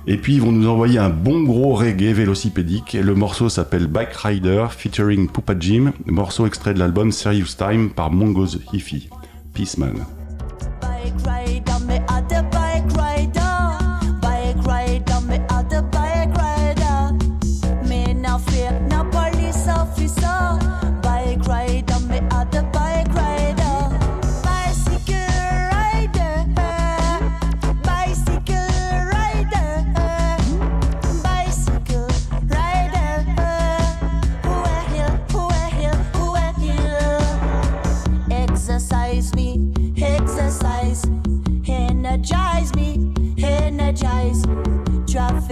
Et 0.09 0.15
puis 0.15 0.35
ils 0.35 0.41
vont 0.41 0.53
nous 0.53 0.69
envoyer 0.69 0.99
un 0.99 1.09
bon 1.09 1.43
gros 1.43 1.75
reggae 1.75 2.13
vélocipédique. 2.13 2.93
Le 2.93 3.13
morceau 3.13 3.49
s'appelle 3.49 3.87
Bike 3.87 4.13
Rider 4.13 4.67
featuring 4.71 5.27
Poupa 5.27 5.53
Jim, 5.59 5.91
morceau 6.05 6.47
extrait 6.47 6.73
de 6.73 6.79
l'album 6.79 7.11
Serious 7.11 7.55
Time 7.57 7.89
par 7.89 8.09
Mongo's 8.09 8.59
Hifi. 8.71 9.09
Peace 9.53 9.77
man. 9.77 10.16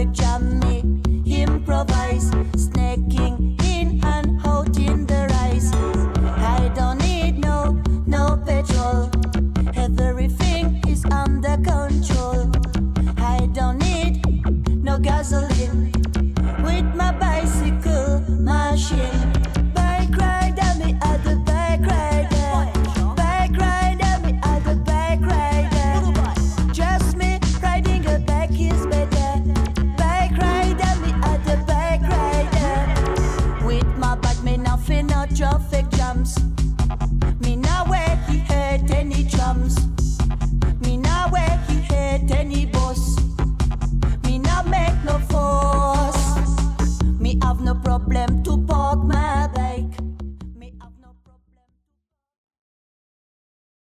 good 0.05 0.13
job 0.13 0.54